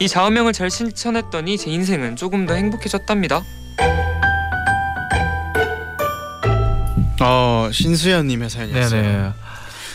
[0.00, 3.42] 이 좌우명을 잘 실천했더니 제 인생은 조금 더 행복해졌답니다.
[7.20, 9.02] 어 신수연님의 사연이었어요.
[9.02, 9.30] 네네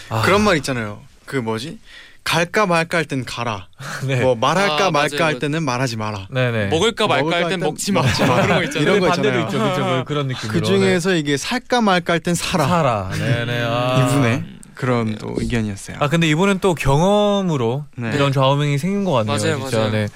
[0.09, 1.01] 아, 그런 말 있잖아요.
[1.25, 1.79] 그 뭐지?
[2.23, 3.67] 갈까 말까 할 땐 가라.
[4.05, 4.19] 네.
[4.21, 5.23] 뭐 말할까 아, 말까 맞아요.
[5.25, 6.27] 할 때는 말하지 마라.
[6.31, 8.01] 네네 먹을까 말까 먹을까 할할땐땐 먹지 마.
[8.01, 8.41] 먹지 마.
[8.41, 8.81] 그런 거 있잖아요.
[8.89, 9.69] 이런 거 반대도 있잖아요.
[9.71, 12.67] 있죠 그죠 그- 그런 느낌으로 그 중에서 이게 살까 말까 할땐 살아.
[12.67, 14.07] 살아 네네 아.
[14.09, 14.43] 이분의
[14.75, 15.97] 그런 또 의견이었어요.
[15.99, 18.11] 아 근데 이분은 또 경험으로 네.
[18.13, 19.37] 이런 좌우명이 생긴 것 같네요.
[19.37, 19.77] 맞아요, 진짜.
[19.77, 19.91] 맞아요.
[19.91, 20.07] 네.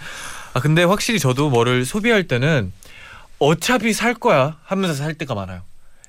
[0.53, 2.73] 아 근데 확실히 저도 뭐를 소비할 때는
[3.37, 5.61] 어차피 살 거야 하면서 살 때가 많아요.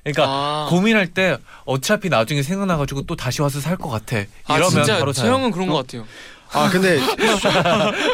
[0.02, 0.66] 그러니까 아.
[0.70, 4.16] 고민할 때 어차피 나중에 생각나가지고 또 다시 와서 살 것 같아.
[4.46, 5.32] 아 이러면 진짜 바로 사요.
[5.32, 6.04] 형은 그런 것 같아요.
[6.52, 6.98] 아 근데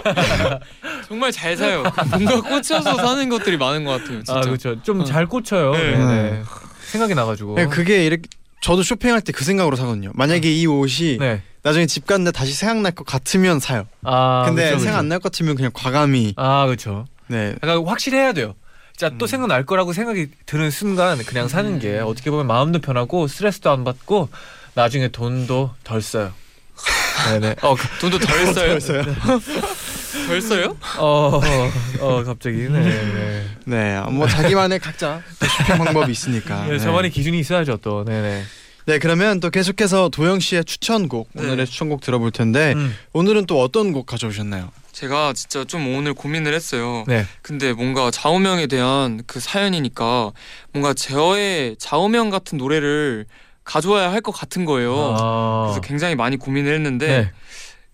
[1.08, 1.82] 정말 잘 사요.
[2.10, 4.18] 뭔가 꽂혀서 사는 것들이 많은 것 같아요.
[4.18, 4.36] 진짜.
[4.36, 4.80] 아 그렇죠.
[4.82, 5.72] 좀 잘 꽂혀요.
[5.72, 5.90] 네.
[5.92, 5.98] 네.
[5.98, 6.30] 네.
[6.32, 6.42] 네.
[6.90, 7.54] 생각이 나가지고.
[7.54, 8.22] 그냥 그게 이렇게
[8.60, 10.10] 저도 쇼핑할 때 그 생각으로 사거든요.
[10.14, 11.42] 만약에 이 옷이 네.
[11.62, 13.86] 나중에 집 갔는데 다시 생각날 것 같으면 사요.
[14.04, 14.84] 아 근데 그쵸, 그쵸.
[14.84, 17.06] 생각 안 날 것 같으면 그냥 과감히 아 그렇죠.
[17.28, 17.54] 네.
[17.62, 18.54] 약간 확실해야 돼요.
[18.96, 19.26] 자또 음.
[19.26, 24.28] 생각날 거라고 생각이 드는 순간 그냥 사는 게 어떻게 보면 마음도 편하고 스트레스도 안 받고
[24.74, 26.32] 나중에 돈도 덜 써요.
[27.30, 27.56] 네네.
[27.62, 28.68] 어, 그- 돈도 덜 써요.
[28.68, 29.02] 벌써요.
[30.28, 30.76] 덜 써요?
[30.98, 32.56] 어, 어, 어 갑자기.
[32.68, 32.80] 네.
[32.80, 33.46] 네.
[33.64, 36.64] 네, 뭐 자기만의 각자 또 쇼핑 방법이 있으니까.
[36.68, 38.04] 네, 저만의 기준이 있어야죠 또.
[38.04, 38.42] 네네.
[38.86, 41.42] 네, 그러면 또 계속해서 도영 씨의 추천곡 네.
[41.42, 44.70] 오늘의 추천곡 들어볼 텐데 음, 오늘은 또 어떤 곡 가져오셨나요?
[44.96, 47.04] 제가 진짜 좀 오늘 고민을 했어요.
[47.06, 47.26] 네.
[47.42, 50.32] 근데 뭔가 좌우명에 대한 그 사연이니까
[50.72, 53.26] 뭔가 저의 좌우명 같은 노래를
[53.62, 55.14] 가져와야 할 것 같은 거예요.
[55.18, 55.64] 아.
[55.66, 57.30] 그래서 굉장히 많이 고민을 했는데 네.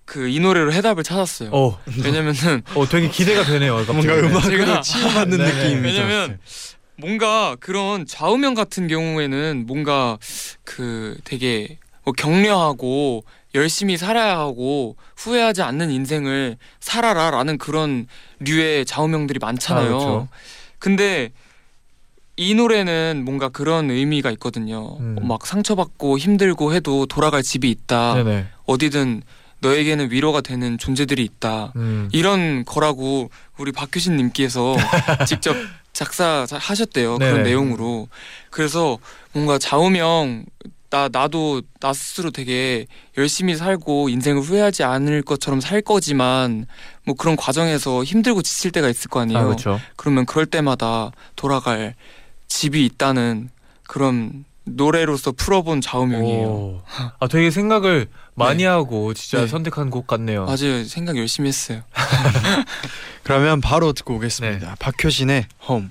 [0.04, 1.50] 그이 노래로 해답을 찾았어요.
[1.52, 3.82] 어, 왜냐면은 어, 되게 기대가 되네요.
[3.90, 5.52] 뭔가 음악으로 치유받는 네네.
[5.54, 6.38] 느낌이 왜냐면
[6.96, 10.18] 뭔가 그런 좌우명 같은 경우에는 뭔가
[10.62, 18.06] 그 되게 뭐 격려하고 열심히 살아야 하고 후회하지 않는 인생을 살아라라는 그런
[18.40, 19.84] 류의 좌우명들이 많잖아요.
[19.84, 20.28] 아, 그렇죠.
[20.78, 21.30] 근데
[22.36, 24.96] 이 노래는 뭔가 그런 의미가 있거든요.
[25.00, 25.16] 음.
[25.22, 28.14] 막 상처받고 힘들고 해도 돌아갈 집이 있다.
[28.14, 28.46] 네네.
[28.64, 29.22] 어디든
[29.60, 31.72] 너에게는 위로가 되는 존재들이 있다.
[31.76, 32.08] 음.
[32.12, 34.74] 이런 거라고 우리 박효신 님께서
[35.28, 35.54] 직접
[35.92, 37.18] 작사 자- 하셨대요.
[37.18, 37.42] 그런 네네.
[37.50, 38.08] 내용으로.
[38.50, 38.98] 그래서
[39.34, 40.46] 뭔가 좌우명
[40.92, 46.66] 나 나도 나 스스로 되게 열심히 살고 인생을 후회하지 않을 것처럼 살 거지만
[47.04, 49.38] 뭐 그런 과정에서 힘들고 지칠 때가 있을 거 아니에요.
[49.40, 49.80] 아, 그렇죠.
[49.96, 51.94] 그러면 그럴 때마다 돌아갈
[52.46, 53.48] 집이 있다는
[53.84, 56.46] 그런 노래로서 풀어본 좌우명이에요.
[56.46, 56.82] 오.
[57.18, 59.46] 아, 되게 생각을 많이 하고 진짜 네.
[59.46, 60.44] 선택한 곡 같네요.
[60.44, 60.84] 맞아요.
[60.84, 61.80] 생각 열심히 했어요.
[63.24, 64.68] 그러면 바로 듣고 오겠습니다.
[64.68, 64.74] 네.
[64.78, 65.90] 박효신의 홈.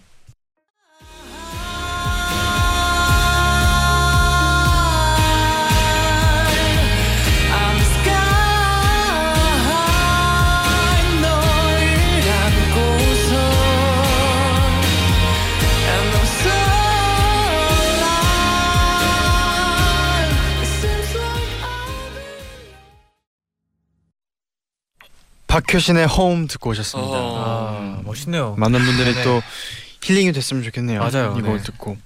[25.51, 27.11] 박효신의 홈 듣고 오셨습니다.
[27.11, 27.97] 어.
[27.99, 28.55] 아, 멋있네요.
[28.57, 29.23] 많은 분들이 네네.
[29.25, 29.41] 또
[30.01, 31.01] 힐링이 됐으면 좋겠네요.
[31.01, 31.35] 맞아요.
[31.37, 31.63] 이곡 네.
[31.63, 31.97] 듣고.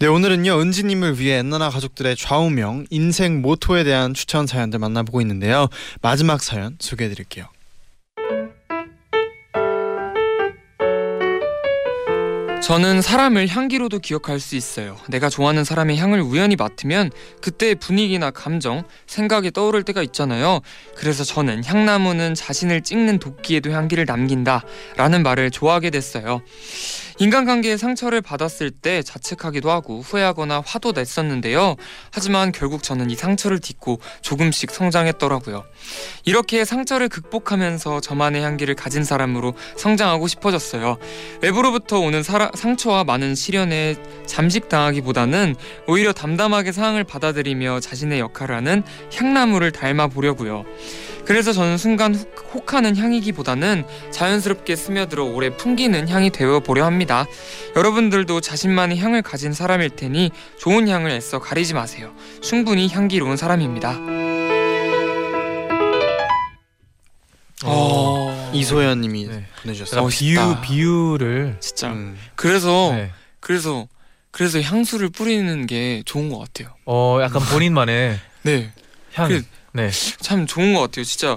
[0.00, 5.68] 네 오늘은요 은지님을 위해 엔나나 가족들의 좌우명 인생 모토에 대한 추천 사연들 만나보고 있는데요
[6.02, 7.46] 마지막 사연 소개해드릴게요.
[12.64, 14.96] 저는 사람을 향기로도 기억할 수 있어요.
[15.10, 17.10] 내가 좋아하는 사람의 향을 우연히 맡으면
[17.42, 20.60] 그때 분위기나 감정, 생각이 떠오를 때가 있잖아요.
[20.96, 24.62] 그래서 저는 향나무는 자신을 찍는 도끼에도 향기를 남긴다
[24.96, 26.40] 라는 말을 좋아하게 됐어요.
[27.18, 31.76] 인간관계에 상처를 받았을 때 자책하기도 하고 후회하거나 화도 냈었는데요.
[32.10, 35.64] 하지만 결국 저는 이 상처를 딛고 조금씩 성장했더라고요.
[36.24, 40.98] 이렇게 상처를 극복하면서 저만의 향기를 가진 사람으로 성장하고 싶어졌어요.
[41.40, 43.96] 외부로부터 오는 사라, 상처와 많은 시련에
[44.26, 45.54] 잠식당하기보다는
[45.86, 48.82] 오히려 담담하게 상황을 받아들이며 자신의 역할을 하는
[49.14, 50.64] 향나무를 닮아 보려고요.
[51.24, 57.26] 그래서 저는 순간 혹- 혹하는 향이기보다는 자연스럽게 스며들어 오래 풍기는 향이 되어 보려 합니다.
[57.76, 62.12] 여러분들도 자신만의 향을 가진 사람일 테니 좋은 향을 애써 가리지 마세요.
[62.42, 63.96] 충분히 향기로운 사람입니다.
[67.64, 68.50] 어...
[68.52, 69.46] 이소연님이 네.
[69.62, 70.06] 보내주셨어요.
[70.08, 72.16] 비유 비유를 진짜 음.
[72.36, 73.10] 그래서 네.
[73.40, 73.88] 그래서
[74.30, 76.74] 그래서 향수를 뿌리는 게 좋은 것 같아요.
[76.84, 78.70] 어 약간 본인만의 네,
[79.14, 79.28] 향.
[79.28, 79.42] 그-
[79.74, 79.90] 네.
[80.20, 81.04] 참 좋은 것 같아요.
[81.04, 81.36] 진짜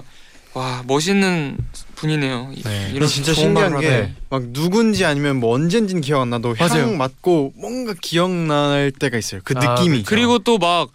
[0.54, 1.58] 와 멋있는
[1.96, 2.52] 분이네요.
[2.54, 2.90] 이- 네.
[2.94, 4.12] 이런 진짜 신기한 게.
[4.30, 6.84] 막 누군지 아니면 뭐 언젠진 기억 안 나도 맞아요.
[6.84, 9.40] 향 맡고 뭔가 기억날 때가 있어요.
[9.44, 10.04] 그 아, 느낌이.
[10.04, 10.88] 그리고 또 막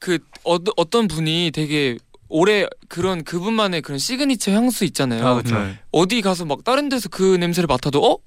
[0.00, 0.58] 그 어
[0.90, 5.26] 떤 분이 되게 오래 그런 그분만의 그런 시그니처 향수 있잖아요.
[5.26, 5.42] 아.
[5.42, 5.78] 네.
[5.92, 8.18] 어디 가서 막 다른 데서 그 냄새를 맡아도 어?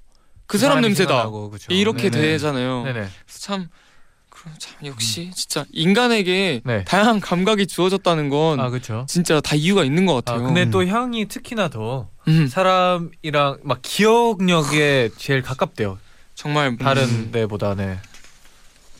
[0.46, 1.08] 그 사람 냄새다.
[1.08, 1.72] 생각나고, 그쵸.
[1.72, 2.26] 이렇게 네네.
[2.32, 2.82] 되잖아요.
[2.84, 3.06] 네네.
[3.38, 3.68] 참
[4.58, 6.84] 참 역시 진짜 인간에게 네.
[6.84, 9.06] 다양한 감각이 주어졌다는 건 아 그렇죠.
[9.08, 10.42] 진짜 다 이유가 있는 것 아 같아요.
[10.44, 10.70] 근데 음.
[10.70, 15.98] 또 향이 특히나 더 음, 사람이랑 막 기억력에 제일 가깝대요.
[16.34, 17.98] 정말 다른 음, 데보다는.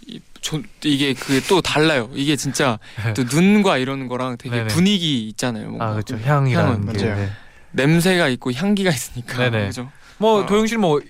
[0.07, 2.11] 이- 저, 이게 그 또 달라요.
[2.15, 2.79] 이게 진짜
[3.15, 4.69] 또 눈과 이러는 거랑 되게 네네.
[4.69, 5.67] 분위기 있잖아요.
[5.69, 5.87] 뭔가.
[5.87, 6.17] 아 그렇죠.
[6.19, 7.05] 향이라는 향은 게.
[7.05, 7.17] 맞아요.
[7.17, 7.31] 네.
[7.73, 9.39] 냄새가 있고 향기가 있으니까.
[9.39, 9.67] 네네.
[9.69, 9.91] 그죠?
[10.19, 10.47] 뭐 어.
[10.47, 11.01] 도영 씨는 뭐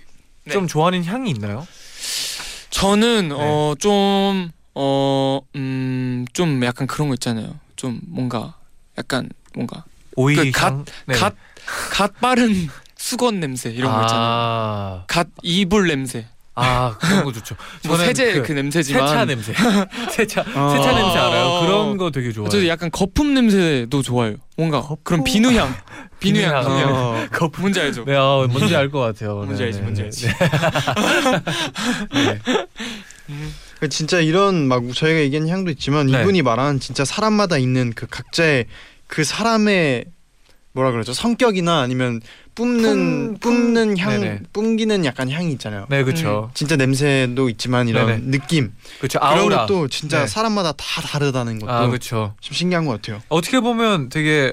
[0.51, 0.67] 좀 네.
[0.67, 1.65] 좋아하는 향이 있나요?
[2.83, 3.35] 저는 네.
[3.39, 7.55] 어 좀 어 음 좀 약간 그런 거 있잖아요.
[7.77, 8.55] 좀 뭔가
[8.99, 9.85] 약간 뭔가
[10.17, 10.85] 오이 그 갓-.
[11.07, 11.15] 네.
[11.15, 14.25] 갓갓 빠른 수건 냄새 이런 거 있잖아요.
[14.27, 16.27] 아, 갓 이불 냄새.
[16.55, 17.55] 아 그런 거 좋죠.
[17.87, 19.53] 뭐 세제 그, 그 냄새지만 세차 냄새.
[20.11, 20.71] 세차 어.
[20.77, 21.45] 세차 냄새 알아요?
[21.47, 21.61] 어.
[21.67, 22.49] 그런 거 되게 좋아요.
[22.51, 24.37] 저 약간 거품 냄새도 좋아요.
[24.63, 25.03] 뭔가 거품?
[25.03, 25.75] 그런 비누향.
[26.21, 26.63] 비누향.
[26.63, 26.63] 비누향.
[26.65, 26.95] 비누향.
[26.95, 27.63] 어, 거품.
[27.63, 28.05] 뭔지 알죠?
[28.05, 29.35] 네, 아, 뭔지 알 것 같아요.
[29.37, 30.07] 뭔지 네, 알지, 네, 뭔지 네.
[30.07, 30.27] 알지.
[32.15, 32.39] 네.
[33.81, 36.21] 그 진짜 이런 막 저희가 얘기한 향도 있지만 네.
[36.21, 38.67] 이분이 말하는 진짜 사람마다 있는 그 각자의
[39.09, 40.05] 그 사람의
[40.73, 42.21] 뭐라 그러죠 성격이나 아니면
[42.55, 44.41] 뿜는 품- 품- 뿜는 향 네네.
[44.53, 45.87] 뿜기는 약간 향이 있잖아요.
[45.89, 46.51] 네, 그렇죠.
[46.55, 48.21] 진짜 냄새도 있지만 이런 네네.
[48.31, 49.19] 느낌 그렇죠.
[49.21, 49.57] 그런 아우라.
[49.67, 50.27] 것도 진짜 네.
[50.27, 52.35] 사람마다 다 다르다는 것도 아, 그렇죠.
[52.41, 53.23] 좀 신기한 것 같아요.
[53.29, 54.53] 어떻게 보면 되게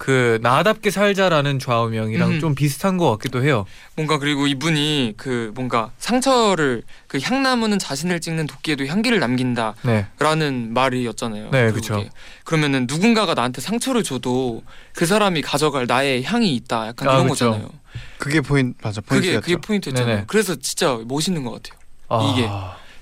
[0.00, 2.40] 그 나답게 살자라는 좌우명이랑 음.
[2.40, 3.66] 좀 비슷한 것 같기도 해요.
[3.96, 10.70] 뭔가 그리고 이분이 그 뭔가 상처를 그 향나무는 자신을 찍는 도끼에도 향기를 남긴다라는 네.
[10.70, 11.50] 말이었잖아요.
[11.50, 11.80] 네, 그게.
[11.80, 12.04] 그쵸.
[12.44, 14.62] 그러면은 누군가가 나한테 상처를 줘도
[14.94, 16.86] 그 사람이 가져갈 나의 향이 있다.
[16.86, 17.50] 약간 아, 그런 그쵸.
[17.50, 17.68] 거잖아요.
[18.16, 19.40] 그게 포인트 맞아 그게 포인트였죠.
[19.42, 20.14] 그게 포인트였잖아요.
[20.14, 20.24] 네네.
[20.28, 21.78] 그래서 진짜 멋있는 것 같아요.
[22.08, 22.48] 아, 이게.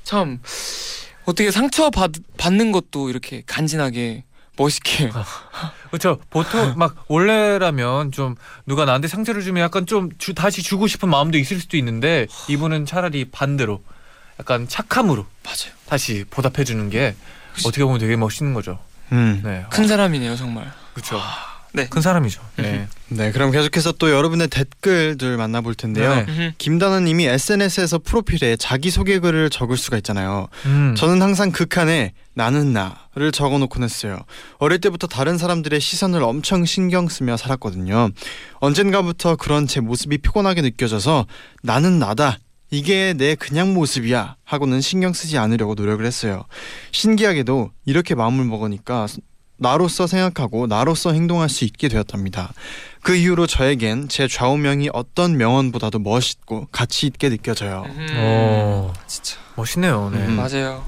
[0.03, 0.41] 참
[1.27, 4.25] 어떻게 상처 받, 받는 것도 이렇게 간지나게
[4.59, 5.11] 멋있게
[5.89, 6.19] 그렇죠.
[6.31, 8.35] 보통 막 원래라면 좀
[8.67, 12.87] 누가 나한테 상처를 주면 약간 좀 주, 다시 주고 싶은 마음도 있을 수도 있는데 이분은
[12.87, 13.83] 차라리 반대로
[14.39, 15.79] 약간 착함으로 맞아요.
[15.87, 17.15] 다시 보답해 주는 게
[17.67, 18.79] 어떻게 보면 되게 멋있는 거죠.
[19.13, 19.41] 음.
[19.43, 19.65] 네.
[19.71, 20.71] 큰 사람이네요 정말.
[20.93, 21.21] 그렇죠.
[21.79, 21.89] 네.
[21.89, 22.41] 큰 사람이죠.
[22.57, 22.89] 네.
[23.09, 26.11] 네 그럼 계속해서 또 여러분의 댓글들 만나볼 텐데요.
[26.11, 26.27] 네네.
[26.29, 26.53] 음흠.
[26.59, 30.49] 김다나님이 SNS에서 프로필에 자기 소개 글을 적을 수가 있잖아요.
[30.67, 30.95] 음.
[30.97, 34.19] 저는 항상 그 칸에 나는 나를 적어놓곤 했어요.
[34.59, 38.11] 어릴 때부터 다른 사람들의 시선을 엄청 신경 쓰며 살았거든요.
[38.55, 41.27] 언젠가부터 그런 제 모습이 피곤하게 느껴져서
[41.63, 42.39] 나는 나다.
[42.71, 46.45] 이게 내 그냥 모습이야 하고는 신경 쓰지 않으려고 노력을 했어요.
[46.93, 49.07] 신기하게도 이렇게 마음을 먹으니까
[49.59, 52.53] 나로서 생각하고 나로서 행동할 수 있게 되었답니다.
[53.03, 57.85] 그 이후로 저에겐 제 좌우명이 어떤 명언보다도 멋있고 가치 있게 느껴져요.
[57.89, 58.13] 음흠.
[58.17, 60.11] 어, 진짜 멋있네요.
[60.11, 60.19] 네.
[60.19, 60.37] 음.
[60.37, 60.85] 맞아요.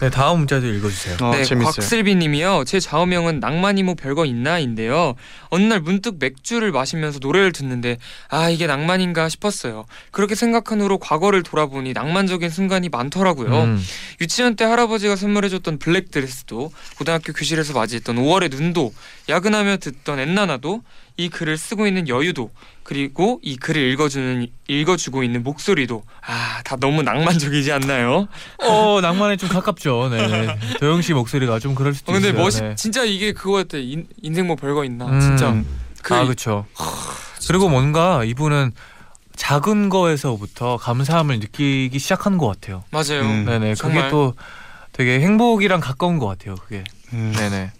[0.00, 1.16] 네, 다음 문자도 읽어주세요.
[1.22, 1.72] 어, 네, 재밌어요.
[1.72, 2.64] 곽슬비님이요.
[2.66, 5.14] 제 좌우명은 낭만이모 별거 있나인데요.
[5.48, 9.86] 어느 날 문득 맥주를 마시면서 노래를 듣는데 아 이게 낭만인가 싶었어요.
[10.10, 13.62] 그렇게 생각한 후로 과거를 돌아보니 낭만적인 순간이 많더라고요.
[13.62, 13.82] 음.
[14.20, 18.92] 유치원 때 할아버지가 선물해줬던 블랙 드레스도 고등학교 교실에서 맞이했던 5월의 눈도
[19.28, 20.82] 야근하며 듣던 엔나나도
[21.18, 22.50] 이 글을 쓰고 있는 여유도
[22.82, 28.26] 그리고 이 글을 읽어주는 읽어주고 있는 목소리도 아 다 너무 낭만적이지 않나요?
[28.62, 30.08] 어, 낭만에 좀 가깝죠.
[30.10, 30.58] 네.
[30.80, 32.42] 도영 씨 목소리가 좀 그럴 수도 어, 근데 있어요.
[32.42, 32.74] 멋있 네.
[32.74, 35.20] 진짜 이게 그거였대 인, 인생 뭐 별거 있나 음.
[35.20, 35.54] 진짜
[36.02, 36.66] 그 아 그렇죠.
[37.48, 38.72] 그리고 뭔가 이분은
[39.36, 42.84] 작은 거에서부터 감사함을 느끼기 시작하는 것 같아요.
[42.90, 43.20] 맞아요.
[43.22, 43.44] 음.
[43.44, 43.74] 네네.
[43.74, 43.98] 정말.
[44.02, 44.34] 그게 또
[44.92, 46.54] 되게 행복이랑 가까운 것 같아요.
[46.56, 46.82] 그게.
[47.12, 47.32] 음.
[47.36, 47.70] 네네.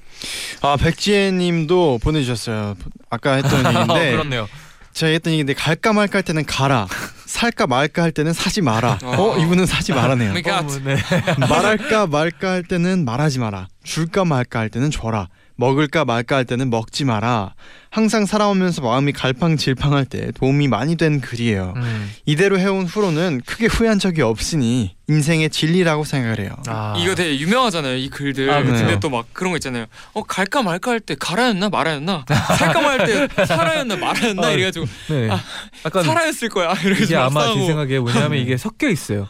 [0.63, 2.77] 아 백지혜님도 보내주셨어요.
[3.11, 4.49] 아까 했던 얘기인데 그렇네요.
[4.93, 6.89] 제가 했던 얘기인데 갈까 말까 할 때는 가라,
[7.27, 8.99] 살까 말까 할 때는 사지 마라.
[9.03, 10.31] 어 이분은 사지 말라네요.
[10.33, 10.97] 그러니까 어, 뭐, 네.
[11.39, 13.69] 말할까 말까 할 때는 말하지 마라.
[13.85, 15.29] 줄까 말까 할 때는 줘라.
[15.57, 17.55] 먹을까 말까 할 때는 먹지 마라.
[17.91, 21.73] 항상 살아오면서 마음이 갈팡질팡할 때 도움이 많이 된 글이에요.
[21.77, 22.13] 음.
[22.27, 26.51] 이대로 해온 후로는 크게 후회한 적이 없으니 인생의 진리라고 생각을 해요.
[26.67, 26.95] 아.
[26.99, 28.75] 이거 되게 유명하잖아요 이 글들 아, 그쵸.
[28.75, 32.25] 근데 또 막 그런 거 있잖아요 어 갈까 말까 할 때 가라였나 말아였나
[32.59, 35.31] 살까 말때 살아였나 말아였나 아, 이래가지고 네.
[35.31, 35.41] 아,
[35.87, 37.67] 약간 살아였을 거야 이게 아마 제.
[37.67, 39.29] 생각에 뭐냐면 이게 섞여 있어요.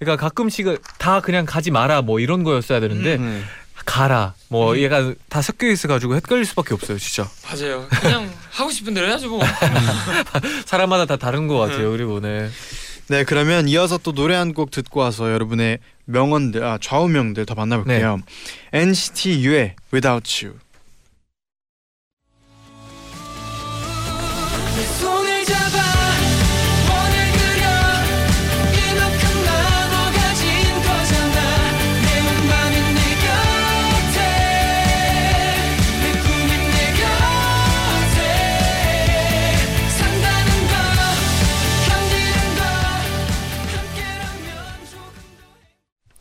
[0.00, 3.44] 그러니까 가끔씩은 다 그냥 가지 마라 뭐 이런 거였어야 되는데 음.
[3.90, 4.34] 가라.
[4.48, 7.28] 뭐 얘가 다 섞여 있어가지고 헷갈릴 수밖에 없어요 진짜.
[7.44, 7.86] 맞아요.
[8.00, 9.40] 그냥 하고 싶은 대로 해야죠 뭐.
[10.66, 12.50] 사람마다 다 다른 것 같아요 그리고 네
[13.10, 18.20] 네 그러면 이어서 또 노래 한 곡 듣고 와서 여러분의 명언들 아 좌우명들 더 만나볼게요.
[18.72, 20.56] NCT U의 Without You.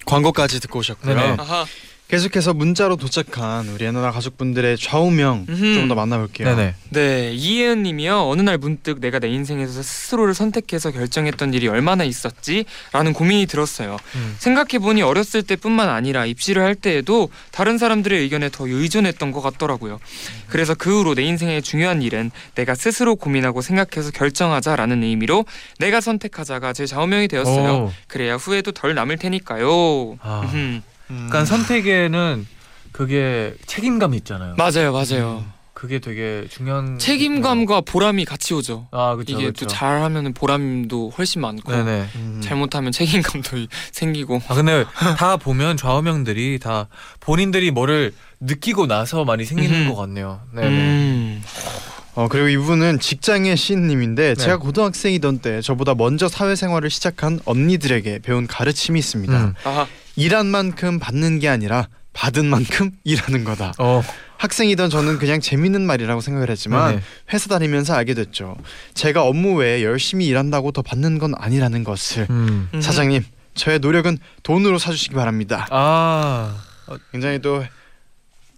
[0.10, 1.15] 광고까지 듣고 오셨고요.
[1.15, 1.36] 네네.
[1.39, 1.65] 아하
[2.10, 5.45] 계속해서 문자로 도착한 우리 애너나 가족분들의 좌우명.
[5.45, 6.56] 좀 더 만나볼게요.
[6.56, 8.28] 네네 네, 이혜은 님이요.
[8.30, 12.65] 어느 날 문득 내가 내 인생에서 스스로를 선택해서 결정했던 일이 얼마나 있었지?
[12.91, 13.98] 라는 고민이 들었어요.
[14.15, 14.36] 음.
[14.39, 20.00] 생각해보니 어렸을 때뿐만 아니라 입시를 할 때에도 다른 사람들의 의견에 더 의존했던 것 같더라고요.
[20.48, 25.45] 그래서 그 후로 내 인생의 중요한 일은 내가 스스로 고민하고 생각해서 결정하자라는 의미로
[25.78, 27.74] 내가 선택하자가 제 좌우명이 되었어요.
[27.86, 27.91] 오.
[28.08, 30.17] 그래야 후회도 덜 남을 테니까요.
[30.22, 30.82] 아.
[31.10, 31.19] 음흠.
[31.19, 31.28] 음.
[31.30, 32.48] 그러니까 선택에는
[32.91, 35.45] 그게 책임감이 있잖아요 맞아요, 맞아요.
[35.74, 38.89] 그게 되게 중요한 책임감과 보람이 같이 오죠.
[38.91, 42.41] 아 그렇죠 이게 또 잘하면 보람도 훨씬 많고 네네 음.
[42.43, 44.84] 잘못하면 책임감도 생기고 아 근데
[45.17, 46.89] 다 보면 좌우명들이 다
[47.22, 49.89] 본인들이 뭐를 느끼고 나서 많이 생기는 음흠.
[49.91, 51.43] 것 같네요 네네 음.
[52.15, 54.36] 어 그리고 이분은 직장의 시인님인데 네.
[54.36, 59.54] 제가 고등학생이던 때 저보다 먼저 사회생활을 시작한 언니들에게 배운 가르침이 있습니다.
[60.20, 60.22] 음.
[60.22, 63.74] 일한 만큼 받는 게 아니라 받은 만큼 일하는 거다.
[63.80, 64.04] 어
[64.38, 67.02] 학생이던 저는 그냥 재밌는 말이라고 생각을 했지만 네네.
[67.34, 68.56] 회사 다니면서 알게 됐죠.
[68.94, 72.70] 제가 업무 외에 열심히 일한다고 더 받는 건 아니라는 것을 음.
[72.74, 72.82] 음.
[72.82, 73.24] 사장님
[73.56, 75.68] 저의 노력은 돈으로 사주시기 바랍니다.
[75.72, 76.56] 아,
[77.12, 77.66] 굉장히 또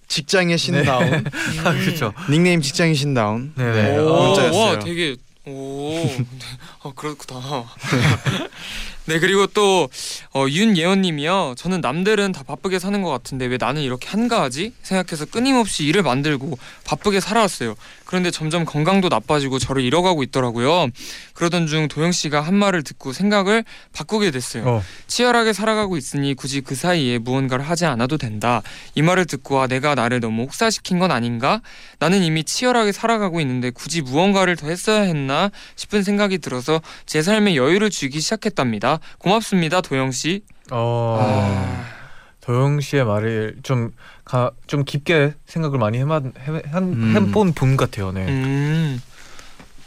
[0.08, 1.24] 직장의 신다운
[1.64, 3.98] 아 그렇죠 닉네임 직장의 신다운 네네.
[3.98, 4.62] 오, 어, 문자였어요.
[4.62, 6.26] 와 되게 오 네.
[6.84, 7.40] 어, 그렇구나
[9.06, 9.90] 네 그리고 또
[10.34, 11.56] 어, 윤예원님이요.
[11.58, 14.74] 저는 남들은 다 바쁘게 사는 것 같은데 왜 나는 이렇게 한가하지?
[14.84, 17.76] 생각해서 끊임없이 일을 만들고 바쁘게 살아왔어요
[18.12, 20.88] 그런데 점점 건강도 나빠지고 저를 잃어가고 있더라고요
[21.34, 24.84] 그러던 중 도영 씨가 한 말을 듣고 생각을 바꾸게 됐어요 어.
[25.08, 28.62] 치열하게 살아가고 있으니 굳이 그 사이에 무언가를 하지 않아도 된다.
[28.96, 31.62] 이 말을 듣고 아 내가 나를 너무 혹사시킨 건 아닌가?
[32.00, 37.56] 나는 이미 치열하게 살아가고 있는데 굳이 무언가를 더 했어야 했나 싶은 생각이 들어서 제 삶에
[37.56, 39.00] 여유를 주기 시작했답니다.
[39.20, 40.42] 고맙습니다, 도영 씨.
[40.70, 41.18] 어.
[41.22, 42.01] 아,
[42.42, 43.92] 도영 씨의 말을 좀,
[44.26, 47.14] 가, 좀 깊게 생각을 많이 해만, 해, 한, 음.
[47.16, 48.12] 해본 분 같아요.
[48.12, 48.26] 네.
[48.28, 49.02] 음.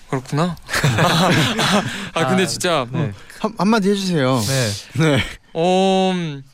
[0.09, 0.57] 그렇구나.
[2.15, 3.11] 아 근데 아, 진짜 네.
[3.41, 4.41] 한, 한마디 해주세요.
[4.47, 5.03] 네.
[5.03, 5.19] 네.
[5.55, 6.45] 어 음,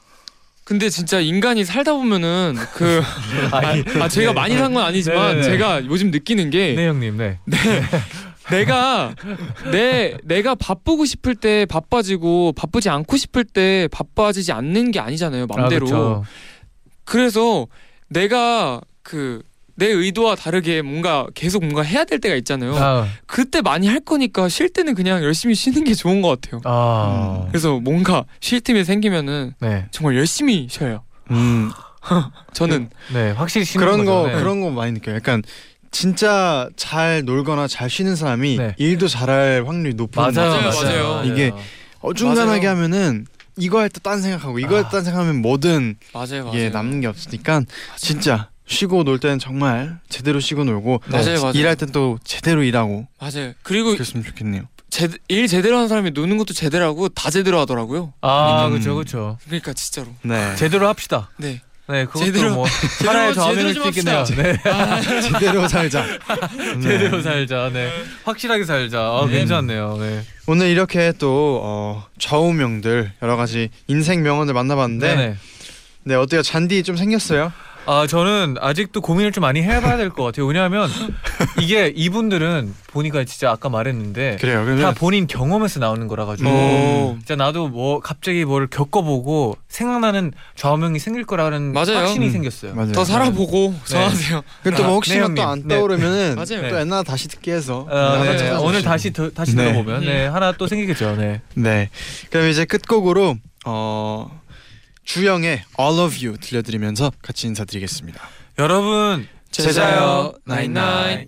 [0.65, 3.03] 근데 진짜 인간이 살다 보면은 그
[4.01, 5.43] 아 제가 많이 산 건 아니지만 네, 네.
[5.43, 7.19] 제가 요즘 느끼는 게 네, 형님.
[7.19, 7.39] 네.
[8.51, 9.15] 내가
[9.71, 15.89] 내 내가 바쁘고 싶을 때 바빠지고 바쁘지 않고 싶을 때 바빠지지 않는 게 아니잖아요 맘대로
[15.95, 16.23] 아.
[17.05, 17.67] 그래서
[18.09, 19.43] 내가 그
[19.81, 24.49] 내 의도와 다르게 뭔가 계속 뭔가 해야 될 때가 있잖아요 아, 그때 많이 할 거니까
[24.51, 27.47] 쉴 때는 그냥 열심히 쉬는 게 좋은 것 같아요 아.
[27.49, 29.87] 그래서 뭔가 쉴 틈이 생기면은 네.
[29.91, 31.71] 정말 열심히 쉬어요 음,
[32.53, 33.31] 저는 네.
[33.31, 34.35] 확실히 쉬는 그런 거 거죠.
[34.35, 34.43] 네.
[34.43, 35.15] 그런 거 많이 느껴요.
[35.15, 35.43] 약간
[35.90, 38.74] 진짜 잘 놀거나 잘 쉬는 사람이 네.
[38.79, 40.50] 일도 잘할 확률이 높은 것 맞아요.
[40.62, 40.70] 맞아요,
[41.18, 41.22] 맞아요.
[41.33, 41.53] 이게
[42.00, 42.76] 어중간하게 맞아요.
[42.76, 43.26] 하면은
[43.57, 44.90] 이거 할 때 딴 생각하고 이거 할때 아.
[44.90, 47.62] 딴 생각하면 뭐든 맞아요 맞아요 이게 남는 게 없으니까
[47.97, 51.53] 진짜 쉬고 놀 때는 정말 제대로 쉬고 놀고 맞아요, 맞아요.
[51.55, 54.62] 일할 땐 또 제대로 일하고 맞아요 그리고 그랬으면 좋겠네요.
[54.91, 58.70] 제, 일 제대로 하는 사람이 노는 것도 제대로 하고 다 제대로 하더라고요 아, 음.
[58.70, 58.95] 그렇죠.
[58.95, 59.38] 그렇죠.
[59.45, 60.55] 그러니까 진짜로 네.
[60.57, 61.30] 제대로 합시다.
[61.36, 61.61] 네
[61.91, 62.66] 네, 그것도 제대로- 뭐
[63.07, 64.18] 하나의 제대로 좌면일 좀수 있겠네요.
[64.18, 64.43] 합시다.
[64.43, 64.57] 네.
[65.41, 66.05] 제대로 살자.
[66.82, 67.22] 제대로 네.
[67.22, 67.70] 살자.
[67.72, 67.91] 네.
[68.24, 68.99] 확실하게 살자.
[69.01, 69.38] 아, 네.
[69.38, 69.97] 괜찮네요.
[70.01, 70.22] 네.
[70.47, 75.36] 오늘 이렇게 또 어, 좌우명들 여러 가지 인생 명언을 만나봤는데 네네.
[76.05, 76.43] 네 어때요?
[76.43, 77.53] 잔디 좀 생겼어요?
[77.87, 80.47] 아 저는 아직도 고민을 좀 많이 해봐야 될 것 같아요.
[80.47, 80.89] 왜냐하면
[81.61, 84.59] 이게 이분들은 보니까 진짜 아까 말했는데 그래요.
[84.59, 87.16] 다 그러면 본인 경험에서 나오는 거라 가지고 오.
[87.18, 91.99] 진짜 나도 뭐 갑자기 뭘 겪어보고 생각나는 좌우명이 생길 거라는 맞아요.
[91.99, 92.33] 확신이 음.
[92.33, 92.74] 생겼어요.
[92.74, 92.93] 맞아요.
[92.93, 94.43] 더 살아보고 정하세요.
[94.62, 95.49] 근데 또 아, 뭐 혹시나 네, 또 형님.
[95.49, 95.74] 안 네.
[95.76, 96.68] 떠오르면은 맞아요.
[96.70, 98.24] 또 옛날 다시 듣기 해서 아, 네.
[98.26, 98.61] 찾아주시면.
[98.61, 99.64] 오늘 다시 더, 다시 네.
[99.72, 101.16] 들어보면 네, 하나 또 생기겠죠.
[101.16, 101.41] 네.
[101.55, 101.89] 네.
[102.31, 104.41] 그럼 이제 끝곡으로 어
[105.13, 108.21] 주영의 All of You 들려드리면서 같이 인사드리겠습니다.
[108.61, 111.27] 여러분 제자요 나인나인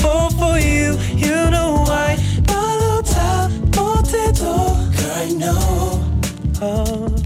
[0.00, 2.14] fall for you, you know why
[2.46, 4.76] 말로 다 못해도
[5.16, 6.04] I know
[6.60, 7.23] oh.